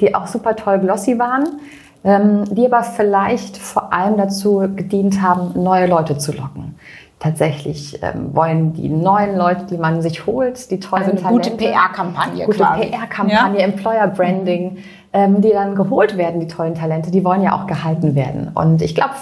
die 0.00 0.14
auch 0.14 0.26
super 0.26 0.56
toll 0.56 0.78
glossy 0.78 1.18
waren, 1.18 1.60
die 2.02 2.64
aber 2.64 2.82
vielleicht 2.82 3.58
vor 3.58 3.92
allem 3.92 4.16
dazu 4.16 4.66
gedient 4.74 5.20
haben, 5.20 5.62
neue 5.62 5.86
Leute 5.86 6.16
zu 6.16 6.32
locken 6.32 6.76
tatsächlich 7.20 8.02
ähm, 8.02 8.34
wollen 8.34 8.72
die 8.72 8.88
neuen 8.88 9.36
Leute, 9.36 9.66
die 9.66 9.76
man 9.76 10.00
sich 10.00 10.26
holt, 10.26 10.70
die 10.70 10.80
tollen 10.80 11.04
also 11.04 11.12
eine 11.12 11.20
Talente, 11.20 11.50
gute 11.50 11.64
PR-Kampagne, 11.64 12.46
gute 12.46 12.64
PR-Kampagne, 12.64 13.58
ja. 13.58 13.64
Employer 13.64 14.08
Branding, 14.08 14.78
ähm, 15.12 15.42
die 15.42 15.50
dann 15.50 15.74
geholt 15.74 16.16
werden, 16.16 16.40
die 16.40 16.46
tollen 16.46 16.74
Talente, 16.74 17.10
die 17.10 17.22
wollen 17.22 17.42
ja 17.42 17.54
auch 17.54 17.66
gehalten 17.66 18.14
werden. 18.14 18.50
Und 18.54 18.80
ich 18.80 18.94
glaube, 18.94 19.14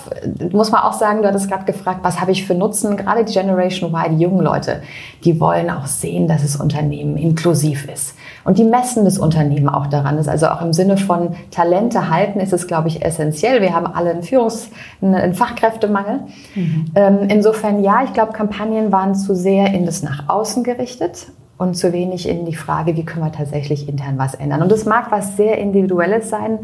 muss 0.53 0.71
man 0.71 0.83
auch 0.83 0.93
sagen, 0.93 1.23
du 1.23 1.29
hattest 1.29 1.51
gerade 1.51 1.65
gefragt, 1.65 2.01
was 2.03 2.21
habe 2.21 2.31
ich 2.31 2.47
für 2.47 2.55
Nutzen? 2.55 2.97
Gerade 2.97 3.25
die 3.25 3.33
Generation 3.33 3.93
Y, 3.93 4.17
die 4.17 4.23
jungen 4.23 4.43
Leute, 4.43 4.81
die 5.25 5.41
wollen 5.41 5.69
auch 5.69 5.87
sehen, 5.87 6.29
dass 6.29 6.43
das 6.43 6.55
Unternehmen 6.55 7.17
inklusiv 7.17 7.89
ist. 7.93 8.15
Und 8.45 8.59
die 8.59 8.65
messen 8.65 9.05
das 9.05 9.19
Unternehmen 9.19 9.69
auch 9.69 9.87
daran. 9.87 10.19
ist 10.19 10.29
also 10.29 10.49
auch 10.49 10.63
im 10.63 10.73
Sinne 10.73 10.97
von 10.97 11.37
Talente 11.51 12.11
halten 12.11 12.41
ist 12.41 12.53
es, 12.53 12.67
glaube 12.67 12.89
ich, 12.89 13.05
essentiell. 13.05 13.61
Wir 13.61 13.75
haben 13.75 13.87
alle 13.87 14.11
einen 14.11 14.23
Führungs-, 14.23 14.71
einen 15.03 15.35
Fachkräftemangel. 15.35 16.21
Mhm. 16.55 16.91
Ähm, 16.95 17.19
insofern 17.29 17.83
ja, 17.83 18.03
ich 18.05 18.13
glaube, 18.13 18.33
Kampagnen 18.33 18.93
waren 18.93 19.15
zu 19.15 19.35
sehr 19.35 19.73
in 19.75 19.87
das 19.87 20.03
nach 20.03 20.29
außen 20.29 20.65
gerichtet 20.65 21.29
und 21.59 21.75
zu 21.75 21.93
wenig 21.93 22.29
in 22.29 22.47
die 22.47 22.55
Frage, 22.55 22.97
wie 22.97 23.05
können 23.05 23.25
wir 23.25 23.33
tatsächlich 23.33 23.89
intern 23.89 24.17
was 24.17 24.35
ändern. 24.35 24.63
Und 24.63 24.73
es 24.73 24.85
mag 24.85 25.11
was 25.11 25.37
sehr 25.37 25.59
Individuelles 25.59 26.31
sein. 26.31 26.61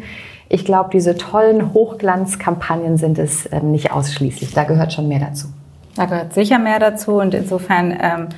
Ich 0.49 0.65
glaube, 0.65 0.91
diese 0.93 1.17
tollen 1.17 1.75
Hochglanzkampagnen 1.75 2.97
sind 2.97 3.19
es 3.19 3.49
ähm, 3.51 3.73
nicht 3.73 3.93
ausschließlich. 3.93 4.55
Da 4.55 4.65
gehört 4.65 4.93
schon 4.93 5.09
mehr 5.09 5.19
dazu. 5.19 5.49
Da 5.97 6.07
gehört 6.07 6.33
sicher 6.33 6.59
mehr 6.59 6.79
dazu 6.79 7.15
und 7.21 7.35
insofern 7.35 7.97
ähm, 8.01 8.29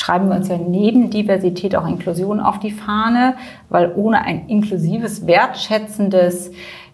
schreiben 0.00 0.30
wir 0.30 0.36
uns 0.36 0.48
ja 0.48 0.56
neben 0.56 1.10
Diversität 1.10 1.76
auch 1.76 1.86
Inklusion 1.86 2.40
auf 2.40 2.58
die 2.58 2.70
Fahne, 2.70 3.34
weil 3.68 3.92
ohne 3.94 4.22
ein 4.22 4.48
inklusives, 4.48 5.26
wertschätzendes 5.26 6.52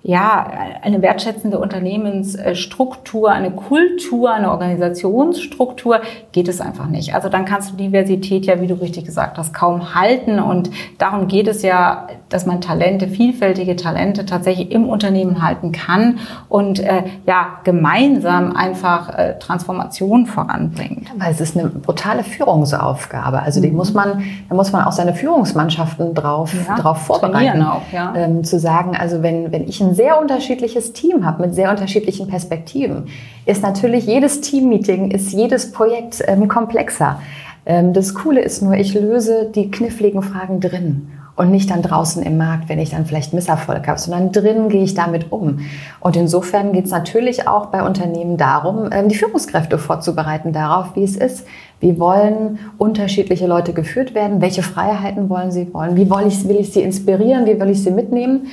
ja, 0.09 0.47
eine 0.83 1.03
wertschätzende 1.03 1.59
Unternehmensstruktur, 1.59 3.33
eine 3.33 3.51
Kultur, 3.51 4.33
eine 4.33 4.53
Organisationsstruktur 4.53 6.01
geht 6.31 6.47
es 6.47 6.61
einfach 6.61 6.87
nicht. 6.87 7.13
Also 7.13 7.29
dann 7.29 7.45
kannst 7.45 7.73
du 7.73 7.77
Diversität 7.77 8.47
ja, 8.47 8.61
wie 8.61 8.69
du 8.69 8.75
richtig 8.75 9.05
gesagt 9.05 9.37
hast, 9.37 9.53
kaum 9.53 9.97
halten. 9.97 10.39
Und 10.39 10.71
darum 10.99 11.27
geht 11.27 11.49
es 11.49 11.63
ja, 11.63 12.07
dass 12.29 12.47
man 12.47 12.61
Talente, 12.61 13.09
vielfältige 13.09 13.75
Talente 13.75 14.25
tatsächlich 14.27 14.71
im 14.71 14.89
Unternehmen 14.89 15.43
halten 15.43 15.73
kann 15.73 16.21
und 16.49 16.79
äh, 16.79 17.03
ja, 17.27 17.59
gemeinsam 17.65 18.55
einfach 18.55 19.09
äh, 19.09 19.37
Transformation 19.41 20.27
voranbringt. 20.27 21.11
Weil 21.19 21.33
es 21.33 21.41
ist 21.41 21.59
eine 21.59 21.69
brutale 21.69 22.23
Führungsaufgabe. 22.23 23.43
Also 23.43 23.61
die 23.61 23.71
mhm. 23.71 23.77
muss 23.77 23.93
man, 23.93 24.23
da 24.49 24.55
muss 24.55 24.71
man 24.71 24.85
auch 24.85 24.93
seine 24.93 25.15
Führungsmannschaften 25.15 26.15
drauf, 26.15 26.55
ja, 26.55 26.77
drauf 26.77 26.99
vorbereiten. 26.99 27.61
Auch, 27.65 27.83
ja. 27.91 28.15
ähm, 28.15 28.45
zu 28.45 28.61
sagen, 28.61 28.97
also 28.97 29.25
wenn, 29.25 29.51
wenn 29.51 29.67
ich 29.67 29.81
ein 29.81 29.96
sehr 29.97 30.21
unterschiedliches 30.21 30.93
Team 30.93 31.25
habe 31.25 31.43
mit 31.43 31.55
sehr 31.55 31.71
unterschiedlichen 31.71 32.29
Perspektiven, 32.29 33.09
ist 33.47 33.63
natürlich 33.63 34.07
jedes 34.07 34.41
Teammeeting, 34.43 35.11
ist 35.11 35.33
jedes 35.33 35.73
Projekt 35.73 36.23
ähm, 36.27 36.47
komplexer. 36.49 37.21
Ähm, 37.65 37.93
das 37.93 38.15
Coole 38.15 38.43
ist 38.43 38.63
nur, 38.63 38.75
ich 38.75 38.95
löse 38.95 39.51
die 39.55 39.71
kniffligen 39.71 40.23
Fragen 40.23 40.61
drin 40.61 41.09
und 41.37 41.51
nicht 41.51 41.71
dann 41.71 41.83
draußen 41.83 42.23
im 42.23 42.39
Markt, 42.39 42.69
wenn 42.69 42.79
ich 42.79 42.91
dann 42.91 43.05
vielleicht 43.05 43.35
Misserfolg 43.35 43.87
habe, 43.87 43.99
sondern 43.99 44.33
drin 44.33 44.69
gehe 44.69 44.83
ich 44.83 44.95
damit 44.95 45.31
um. 45.31 45.61
Und 46.01 46.17
insofern 46.17 46.73
geht 46.73 46.87
es 46.87 46.91
natürlich 46.91 47.47
auch 47.47 47.67
bei 47.67 47.83
Unternehmen 47.83 48.37
darum, 48.39 48.89
ähm, 48.91 49.09
die 49.09 49.17
Führungskräfte 49.17 49.79
vorzubereiten 49.79 50.53
darauf, 50.53 50.97
wie 50.97 51.05
es 51.05 51.17
ist. 51.17 51.47
Wie 51.79 51.99
wollen 52.01 52.59
unterschiedliche 52.79 53.47
Leute 53.47 53.75
geführt 53.75 54.15
werden? 54.15 54.41
Welche 54.41 54.63
Freiheiten 54.63 55.29
wollen 55.29 55.51
sie 55.51 55.73
wollen? 55.75 55.97
Wie 55.97 56.09
will 56.09 56.27
ich, 56.27 56.49
will 56.49 56.57
ich 56.57 56.73
sie 56.73 56.81
inspirieren? 56.81 57.45
Wie 57.45 57.61
will 57.61 57.69
ich 57.69 57.83
sie 57.83 57.91
mitnehmen? 57.91 58.47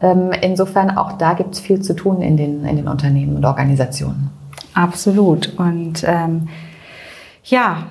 Ähm, 0.00 0.32
insofern 0.42 0.96
auch 0.96 1.12
da 1.12 1.34
gibt 1.34 1.54
es 1.54 1.60
viel 1.60 1.80
zu 1.80 1.94
tun 1.94 2.22
in 2.22 2.36
den, 2.36 2.64
in 2.64 2.76
den 2.76 2.88
Unternehmen 2.88 3.36
und 3.36 3.44
Organisationen. 3.44 4.30
Absolut. 4.74 5.58
Und 5.58 6.04
ähm, 6.06 6.48
ja, 7.44 7.84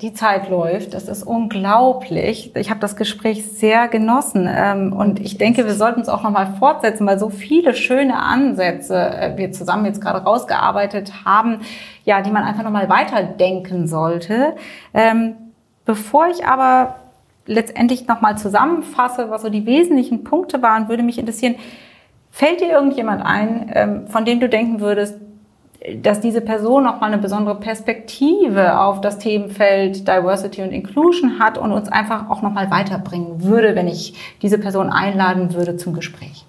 die 0.00 0.12
Zeit 0.12 0.48
läuft. 0.48 0.94
Das 0.94 1.08
ist 1.08 1.22
unglaublich. 1.22 2.54
Ich 2.56 2.70
habe 2.70 2.80
das 2.80 2.96
Gespräch 2.96 3.46
sehr 3.46 3.88
genossen 3.88 4.48
ähm, 4.50 4.92
und 4.92 5.20
ich 5.20 5.38
denke, 5.38 5.66
wir 5.66 5.74
sollten 5.74 6.00
es 6.00 6.08
auch 6.08 6.22
noch 6.22 6.30
mal 6.30 6.54
fortsetzen, 6.58 7.06
weil 7.06 7.18
so 7.18 7.30
viele 7.30 7.74
schöne 7.74 8.18
Ansätze 8.18 8.96
äh, 8.96 9.36
wir 9.36 9.52
zusammen 9.52 9.86
jetzt 9.86 10.00
gerade 10.00 10.22
rausgearbeitet 10.24 11.24
haben, 11.24 11.60
ja, 12.04 12.22
die 12.22 12.30
man 12.30 12.44
einfach 12.44 12.62
noch 12.62 12.70
mal 12.70 12.88
weiterdenken 12.88 13.86
sollte. 13.86 14.54
Ähm, 14.94 15.34
bevor 15.84 16.28
ich 16.28 16.46
aber 16.46 16.96
letztendlich 17.50 18.06
nochmal 18.06 18.38
zusammenfasse, 18.38 19.28
was 19.28 19.42
so 19.42 19.50
die 19.50 19.66
wesentlichen 19.66 20.22
Punkte 20.24 20.62
waren, 20.62 20.88
würde 20.88 21.02
mich 21.02 21.18
interessieren, 21.18 21.56
fällt 22.30 22.60
dir 22.60 22.70
irgendjemand 22.70 23.24
ein, 23.24 23.70
ähm, 23.74 24.06
von 24.06 24.24
dem 24.24 24.38
du 24.38 24.48
denken 24.48 24.80
würdest, 24.80 25.16
dass 25.96 26.20
diese 26.20 26.42
Person 26.42 26.84
nochmal 26.84 27.10
eine 27.10 27.20
besondere 27.20 27.58
Perspektive 27.58 28.78
auf 28.78 29.00
das 29.00 29.18
Themenfeld 29.18 30.06
Diversity 30.06 30.62
und 30.62 30.72
Inclusion 30.72 31.38
hat 31.38 31.58
und 31.58 31.72
uns 31.72 31.88
einfach 31.88 32.30
auch 32.30 32.42
nochmal 32.42 32.70
weiterbringen 32.70 33.42
würde, 33.42 33.74
wenn 33.74 33.88
ich 33.88 34.14
diese 34.42 34.58
Person 34.58 34.90
einladen 34.90 35.54
würde 35.54 35.76
zum 35.76 35.94
Gespräch? 35.94 36.44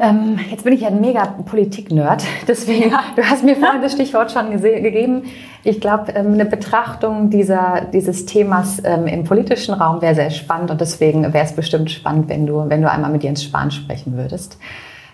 Ähm, 0.00 0.38
jetzt 0.50 0.64
bin 0.64 0.72
ich 0.72 0.80
ja 0.80 0.88
ein 0.88 1.00
mega 1.02 1.26
Politik-Nerd, 1.26 2.24
deswegen, 2.48 2.90
ja. 2.90 3.00
du 3.16 3.22
hast 3.22 3.44
mir 3.44 3.54
vorhin 3.54 3.82
das 3.82 3.92
Stichwort 3.92 4.32
schon 4.32 4.50
gegeben. 4.50 5.24
Ich 5.62 5.78
glaube, 5.78 6.12
ähm, 6.12 6.32
eine 6.32 6.46
Betrachtung 6.46 7.28
dieser, 7.28 7.82
dieses 7.92 8.24
Themas 8.24 8.80
ähm, 8.82 9.06
im 9.06 9.24
politischen 9.24 9.74
Raum 9.74 10.00
wäre 10.00 10.14
sehr 10.14 10.30
spannend 10.30 10.70
und 10.70 10.80
deswegen 10.80 11.34
wäre 11.34 11.44
es 11.44 11.52
bestimmt 11.52 11.90
spannend, 11.90 12.30
wenn 12.30 12.46
du, 12.46 12.64
wenn 12.68 12.80
du 12.80 12.90
einmal 12.90 13.10
mit 13.10 13.22
Jens 13.22 13.44
Spahn 13.44 13.70
sprechen 13.70 14.16
würdest. 14.16 14.58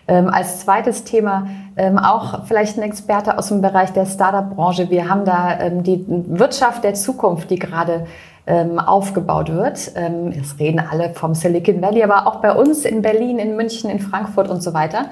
Ähm, 0.06 0.28
als 0.28 0.60
zweites 0.60 1.02
Thema 1.02 1.48
ähm, 1.76 1.98
auch 1.98 2.44
vielleicht 2.44 2.78
ein 2.78 2.82
Experte 2.82 3.38
aus 3.38 3.48
dem 3.48 3.60
Bereich 3.60 3.92
der 3.92 4.06
Startup-Branche. 4.06 4.88
Wir 4.88 5.08
haben 5.08 5.24
da 5.24 5.58
ähm, 5.58 5.82
die 5.82 6.04
Wirtschaft 6.06 6.84
der 6.84 6.94
Zukunft, 6.94 7.50
die 7.50 7.58
gerade 7.58 8.06
ähm, 8.46 8.78
aufgebaut 8.78 9.52
wird. 9.52 9.92
Ähm, 9.96 10.32
es 10.40 10.58
reden 10.58 10.80
alle 10.80 11.10
vom 11.14 11.34
Silicon 11.34 11.82
Valley, 11.82 12.02
aber 12.02 12.26
auch 12.26 12.36
bei 12.36 12.52
uns 12.52 12.84
in 12.84 13.02
Berlin, 13.02 13.38
in 13.38 13.56
München, 13.56 13.90
in 13.90 13.98
Frankfurt 13.98 14.48
und 14.48 14.62
so 14.62 14.72
weiter. 14.72 15.06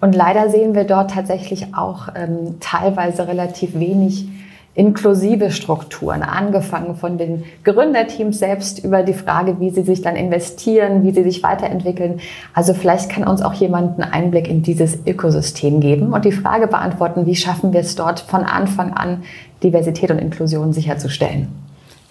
Und 0.00 0.14
leider 0.14 0.50
sehen 0.50 0.74
wir 0.74 0.84
dort 0.84 1.12
tatsächlich 1.12 1.74
auch 1.74 2.08
ähm, 2.14 2.56
teilweise 2.60 3.26
relativ 3.26 3.78
wenig 3.78 4.28
inklusive 4.74 5.52
Strukturen, 5.52 6.22
angefangen 6.22 6.96
von 6.96 7.16
den 7.16 7.44
Gründerteams 7.62 8.40
selbst 8.40 8.84
über 8.84 9.04
die 9.04 9.14
Frage, 9.14 9.60
wie 9.60 9.70
sie 9.70 9.82
sich 9.82 10.02
dann 10.02 10.16
investieren, 10.16 11.04
wie 11.04 11.12
sie 11.12 11.22
sich 11.22 11.44
weiterentwickeln. 11.44 12.20
Also 12.54 12.74
vielleicht 12.74 13.08
kann 13.08 13.24
uns 13.24 13.40
auch 13.40 13.54
jemand 13.54 14.00
einen 14.00 14.12
Einblick 14.12 14.48
in 14.48 14.62
dieses 14.62 14.98
Ökosystem 15.06 15.78
geben 15.78 16.12
und 16.12 16.24
die 16.24 16.32
Frage 16.32 16.66
beantworten, 16.66 17.24
wie 17.24 17.36
schaffen 17.36 17.72
wir 17.72 17.80
es 17.80 17.94
dort 17.94 18.20
von 18.20 18.42
Anfang 18.42 18.92
an, 18.92 19.22
Diversität 19.62 20.10
und 20.10 20.18
Inklusion 20.18 20.72
sicherzustellen. 20.72 21.63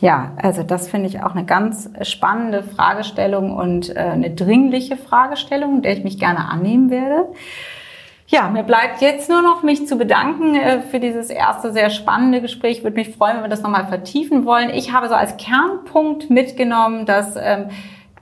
Ja, 0.04 0.34
also 0.36 0.64
das 0.64 0.90
finde 0.90 1.08
ich 1.08 1.24
auch 1.24 1.34
eine 1.34 1.46
ganz 1.46 1.90
spannende 2.02 2.62
Fragestellung 2.62 3.56
und 3.56 3.96
äh, 3.96 4.00
eine 4.00 4.32
dringliche 4.32 4.98
Fragestellung, 4.98 5.82
der 5.82 5.94
ich 5.94 6.04
mich 6.04 6.20
gerne 6.20 6.50
annehmen 6.50 6.90
werde. 6.90 7.28
Ja, 8.28 8.50
mir 8.50 8.64
bleibt 8.64 9.00
jetzt 9.00 9.30
nur 9.30 9.42
noch 9.42 9.64
mich 9.64 9.88
zu 9.88 9.98
bedanken 9.98 10.56
äh, 10.56 10.82
für 10.82 11.00
dieses 11.00 11.30
erste 11.30 11.72
sehr 11.72 11.90
spannende 11.90 12.42
Gespräch. 12.42 12.80
Ich 12.80 12.84
würde 12.84 12.98
mich 12.98 13.16
freuen, 13.16 13.38
wenn 13.38 13.44
wir 13.46 13.50
das 13.50 13.64
nochmal 13.64 13.88
vertiefen 13.88 14.44
wollen. 14.44 14.72
Ich 14.72 14.92
habe 14.92 15.08
so 15.08 15.16
als 15.16 15.38
Kernpunkt 15.38 16.30
mitgenommen, 16.30 17.06
dass 17.06 17.38
ähm, 17.38 17.70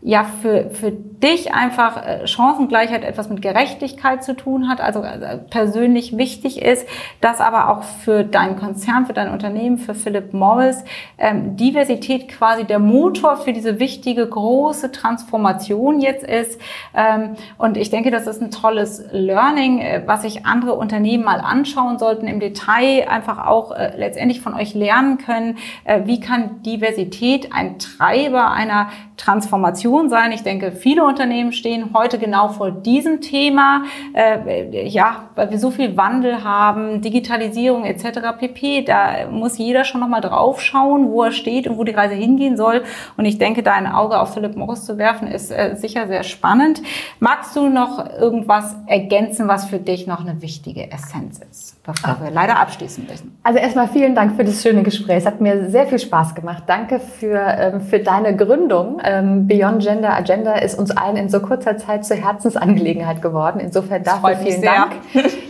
ja 0.02 0.24
für, 0.24 0.72
für 0.72 0.92
dich 0.92 1.54
einfach 1.54 2.04
äh, 2.04 2.26
Chancengleichheit 2.26 3.04
etwas 3.04 3.30
mit 3.30 3.44
Gerechtigkeit 3.44 4.24
zu 4.24 4.36
tun 4.36 4.68
hat, 4.68 4.82
also 4.82 5.04
äh, 5.04 5.38
persönlich 5.38 6.18
wichtig 6.18 6.60
ist, 6.60 6.88
dass 7.22 7.40
aber 7.40 7.70
auch 7.70 7.84
für 7.84 8.24
deinen 8.24 8.58
Konzern, 8.58 9.06
für 9.06 9.14
dein 9.14 9.30
Unternehmen, 9.30 9.78
für 9.78 9.94
Philip 9.94 10.34
Morris 10.34 10.84
ähm, 11.20 11.56
Diversität 11.56 12.30
quasi 12.30 12.64
der 12.64 12.80
Motor 12.80 13.38
für 13.38 13.54
diese 13.54 13.80
wichtige 13.80 14.28
große 14.28 14.92
Transformation 14.92 16.02
jetzt 16.02 16.24
ist. 16.24 16.60
Ähm, 16.96 17.36
und 17.60 17.78
ich 17.78 17.92
denke, 17.92 18.10
das 18.10 18.26
ist 18.26 18.42
ein 18.42 18.50
tolles 18.50 19.06
Learning, 19.12 19.80
äh, 19.80 20.02
was 20.08 20.24
sich 20.24 20.48
andere 20.48 20.74
Unternehmen 20.74 21.24
mal 21.24 21.42
anschauen 21.42 22.00
sollten 22.00 22.28
im 22.28 22.40
Detail, 22.40 23.08
einfach 23.08 23.46
auch 23.46 23.72
äh, 23.72 23.96
letztendlich 23.96 24.42
von 24.42 24.56
euch 24.56 24.74
lernen 24.74 25.20
können, 25.20 25.60
äh, 25.84 26.02
wie 26.06 26.20
kann 26.20 26.64
Diversität 26.64 27.54
ein 27.54 27.78
Treiber 27.78 28.50
einer 28.50 28.90
Transformation 29.18 29.91
sein. 30.10 30.32
Ich 30.32 30.44
denke, 30.44 30.72
viele 30.72 31.04
Unternehmen 31.04 31.52
stehen 31.52 31.92
heute 31.94 32.18
genau 32.18 32.50
vor 32.50 32.72
diesem 32.72 33.22
Thema, 33.22 33.84
äh, 34.14 34.88
ja, 34.88 35.30
weil 35.36 35.52
wir 35.52 35.60
so 35.60 35.72
viel 35.72 35.98
Wandel 35.98 36.44
haben, 36.44 37.02
Digitalisierung 37.02 37.86
etc. 37.86 38.38
pp. 38.38 38.84
Da 38.84 39.28
muss 39.30 39.58
jeder 39.58 39.84
schon 39.84 40.02
nochmal 40.02 40.22
drauf 40.22 40.62
schauen, 40.62 41.12
wo 41.12 41.24
er 41.24 41.32
steht 41.32 41.68
und 41.68 41.78
wo 41.78 41.84
die 41.84 41.92
Reise 41.92 42.16
hingehen 42.16 42.58
soll. 42.58 42.84
Und 43.18 43.26
ich 43.26 43.38
denke, 43.38 43.64
da 43.64 43.74
ein 43.74 43.88
Auge 43.88 44.20
auf 44.20 44.34
Philipp 44.34 44.56
Morris 44.56 44.86
zu 44.86 44.98
werfen, 44.98 45.28
ist 45.28 45.52
äh, 45.52 45.76
sicher 45.76 46.08
sehr 46.08 46.24
spannend. 46.24 46.82
Magst 47.20 47.56
du 47.56 47.70
noch 47.70 48.06
irgendwas 48.20 48.76
ergänzen, 48.88 49.48
was 49.48 49.66
für 49.66 49.80
dich 49.80 50.08
noch 50.08 50.22
eine 50.22 50.42
wichtige 50.42 50.92
Essenz 50.92 51.40
ist, 51.40 51.84
bevor 51.84 52.18
wir 52.22 52.32
leider 52.32 52.60
abschließen 52.60 53.06
müssen? 53.10 53.38
Also 53.44 53.60
erstmal 53.60 53.88
vielen 53.88 54.16
Dank 54.16 54.36
für 54.36 54.44
das 54.44 54.62
schöne 54.62 54.84
Gespräch. 54.84 55.18
Es 55.18 55.26
hat 55.26 55.42
mir 55.42 55.70
sehr 55.70 55.88
viel 55.88 56.00
Spaß 56.00 56.36
gemacht. 56.36 56.64
Danke 56.68 57.00
für, 57.00 57.38
ähm, 57.38 57.82
für 57.82 58.00
deine 58.00 58.36
Gründung. 58.36 59.02
Ähm, 59.04 59.48
Beyond 59.48 59.81
Gender 59.82 60.14
Agenda 60.14 60.56
ist 60.56 60.80
uns 60.80 60.92
allen 60.92 61.18
in 61.18 61.30
so 61.30 61.42
kurzer 61.42 61.78
Zeit 61.78 62.06
zur 62.06 62.18
Herzensangelegenheit 62.18 63.22
geworden. 63.22 63.60
Insofern 63.60 64.04
dafür 64.04 64.38
vielen 64.38 64.62
Dank. 64.62 64.94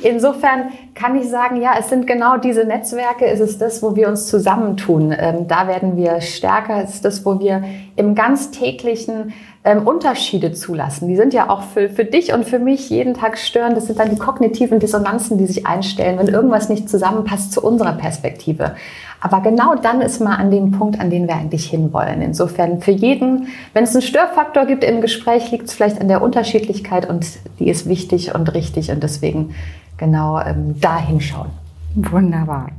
Insofern 0.01 0.69
kann 0.95 1.15
ich 1.15 1.29
sagen, 1.29 1.61
ja, 1.61 1.73
es 1.79 1.89
sind 1.89 2.07
genau 2.07 2.37
diese 2.37 2.65
Netzwerke, 2.65 3.25
es 3.25 3.39
ist 3.39 3.61
das, 3.61 3.83
wo 3.83 3.95
wir 3.95 4.07
uns 4.07 4.27
zusammentun. 4.27 5.15
Ähm, 5.17 5.47
da 5.47 5.67
werden 5.67 5.95
wir 5.95 6.21
stärker, 6.21 6.83
es 6.83 6.95
ist 6.95 7.05
das, 7.05 7.25
wo 7.25 7.39
wir 7.39 7.63
im 7.95 8.15
ganz 8.15 8.51
täglichen 8.51 9.33
ähm, 9.63 9.85
Unterschiede 9.85 10.53
zulassen. 10.53 11.07
Die 11.07 11.15
sind 11.15 11.33
ja 11.33 11.49
auch 11.49 11.61
für, 11.61 11.89
für 11.89 12.05
dich 12.05 12.33
und 12.33 12.45
für 12.45 12.59
mich 12.59 12.89
jeden 12.89 13.13
Tag 13.13 13.37
störend. 13.37 13.77
Das 13.77 13.85
sind 13.85 13.99
dann 13.99 14.09
die 14.09 14.17
kognitiven 14.17 14.79
Dissonanzen, 14.79 15.37
die 15.37 15.45
sich 15.45 15.67
einstellen, 15.67 16.17
wenn 16.17 16.27
irgendwas 16.27 16.69
nicht 16.69 16.89
zusammenpasst 16.89 17.53
zu 17.53 17.61
unserer 17.61 17.93
Perspektive. 17.93 18.75
Aber 19.21 19.41
genau 19.41 19.75
dann 19.75 20.01
ist 20.01 20.19
man 20.19 20.33
an 20.33 20.49
dem 20.49 20.71
Punkt, 20.71 20.99
an 20.99 21.11
den 21.11 21.27
wir 21.27 21.35
eigentlich 21.35 21.69
hinwollen. 21.69 22.21
Insofern 22.21 22.81
für 22.81 22.91
jeden, 22.91 23.47
wenn 23.73 23.83
es 23.83 23.93
einen 23.93 24.01
Störfaktor 24.01 24.65
gibt 24.65 24.83
im 24.83 24.99
Gespräch, 24.99 25.51
liegt 25.51 25.67
es 25.67 25.75
vielleicht 25.75 26.01
an 26.01 26.07
der 26.07 26.23
Unterschiedlichkeit 26.23 27.07
und 27.07 27.27
die 27.59 27.69
ist 27.69 27.87
wichtig 27.87 28.33
und 28.33 28.53
richtig 28.55 28.89
und 28.89 29.03
deswegen 29.03 29.53
genau 29.97 30.39
ähm, 30.39 30.75
da 30.81 30.97
hinschauen. 30.97 31.51
Wunderbar. 31.93 32.69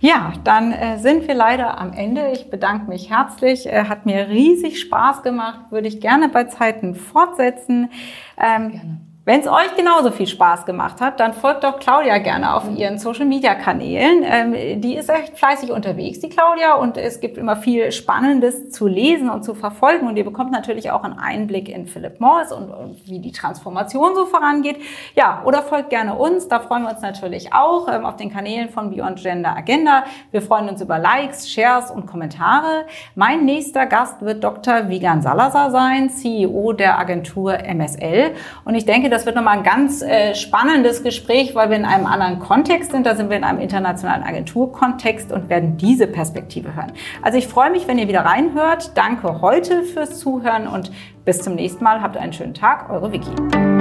Ja, 0.00 0.32
dann 0.44 0.72
äh, 0.72 0.98
sind 0.98 1.28
wir 1.28 1.34
leider 1.34 1.78
am 1.78 1.92
Ende. 1.92 2.30
Ich 2.32 2.48
bedanke 2.50 2.88
mich 2.88 3.10
herzlich. 3.10 3.66
Äh, 3.66 3.84
hat 3.84 4.06
mir 4.06 4.28
riesig 4.28 4.80
Spaß 4.80 5.22
gemacht. 5.22 5.60
Würde 5.70 5.88
ich 5.88 6.00
gerne 6.00 6.28
bei 6.28 6.44
Zeiten 6.44 6.94
fortsetzen. 6.94 7.90
Ähm, 8.38 8.70
gerne. 8.72 9.00
Wenn 9.28 9.40
es 9.40 9.48
euch 9.48 9.74
genauso 9.74 10.12
viel 10.12 10.28
Spaß 10.28 10.66
gemacht 10.66 11.00
hat, 11.00 11.18
dann 11.18 11.34
folgt 11.34 11.64
doch 11.64 11.80
Claudia 11.80 12.18
gerne 12.18 12.54
auf 12.54 12.62
ihren 12.76 12.96
Social-Media-Kanälen. 12.96 14.24
Ähm, 14.24 14.80
die 14.80 14.94
ist 14.94 15.10
echt 15.10 15.36
fleißig 15.36 15.72
unterwegs, 15.72 16.20
die 16.20 16.28
Claudia, 16.28 16.74
und 16.74 16.96
es 16.96 17.18
gibt 17.18 17.36
immer 17.36 17.56
viel 17.56 17.90
Spannendes 17.90 18.70
zu 18.70 18.86
lesen 18.86 19.28
und 19.28 19.42
zu 19.42 19.56
verfolgen. 19.56 20.06
Und 20.06 20.16
ihr 20.16 20.24
bekommt 20.24 20.52
natürlich 20.52 20.92
auch 20.92 21.02
einen 21.02 21.18
Einblick 21.18 21.68
in 21.68 21.88
Philip 21.88 22.20
Morris 22.20 22.52
und, 22.52 22.70
und 22.70 23.04
wie 23.08 23.18
die 23.18 23.32
Transformation 23.32 24.14
so 24.14 24.26
vorangeht. 24.26 24.76
Ja, 25.16 25.42
oder 25.44 25.62
folgt 25.62 25.90
gerne 25.90 26.14
uns, 26.14 26.46
da 26.46 26.60
freuen 26.60 26.84
wir 26.84 26.90
uns 26.90 27.00
natürlich 27.00 27.52
auch 27.52 27.88
ähm, 27.92 28.06
auf 28.06 28.14
den 28.14 28.32
Kanälen 28.32 28.68
von 28.68 28.94
Beyond 28.94 29.20
Gender 29.20 29.56
Agenda. 29.56 30.04
Wir 30.30 30.40
freuen 30.40 30.68
uns 30.68 30.80
über 30.80 31.00
Likes, 31.00 31.50
Shares 31.50 31.90
und 31.90 32.06
Kommentare. 32.06 32.86
Mein 33.16 33.44
nächster 33.44 33.86
Gast 33.86 34.22
wird 34.22 34.44
Dr. 34.44 34.88
Vigan 34.88 35.20
Salazar 35.20 35.72
sein, 35.72 36.10
CEO 36.10 36.74
der 36.74 37.00
Agentur 37.00 37.58
MSL. 37.64 38.30
Und 38.64 38.76
ich 38.76 38.86
denke, 38.86 39.15
das 39.16 39.24
wird 39.24 39.34
nochmal 39.34 39.56
ein 39.56 39.64
ganz 39.64 40.02
äh, 40.02 40.34
spannendes 40.34 41.02
Gespräch, 41.02 41.54
weil 41.54 41.70
wir 41.70 41.76
in 41.78 41.86
einem 41.86 42.04
anderen 42.04 42.38
Kontext 42.38 42.90
sind. 42.92 43.06
Da 43.06 43.16
sind 43.16 43.30
wir 43.30 43.38
in 43.38 43.44
einem 43.44 43.60
internationalen 43.60 44.22
Agenturkontext 44.22 45.32
und 45.32 45.48
werden 45.48 45.78
diese 45.78 46.06
Perspektive 46.06 46.76
hören. 46.76 46.92
Also 47.22 47.38
ich 47.38 47.48
freue 47.48 47.70
mich, 47.70 47.88
wenn 47.88 47.96
ihr 47.98 48.08
wieder 48.08 48.26
reinhört. 48.26 48.90
Danke 48.94 49.40
heute 49.40 49.84
fürs 49.84 50.18
Zuhören 50.18 50.68
und 50.68 50.92
bis 51.24 51.40
zum 51.40 51.54
nächsten 51.54 51.82
Mal. 51.82 52.02
Habt 52.02 52.18
einen 52.18 52.34
schönen 52.34 52.52
Tag. 52.52 52.90
Eure 52.90 53.10
Vicky. 53.10 53.75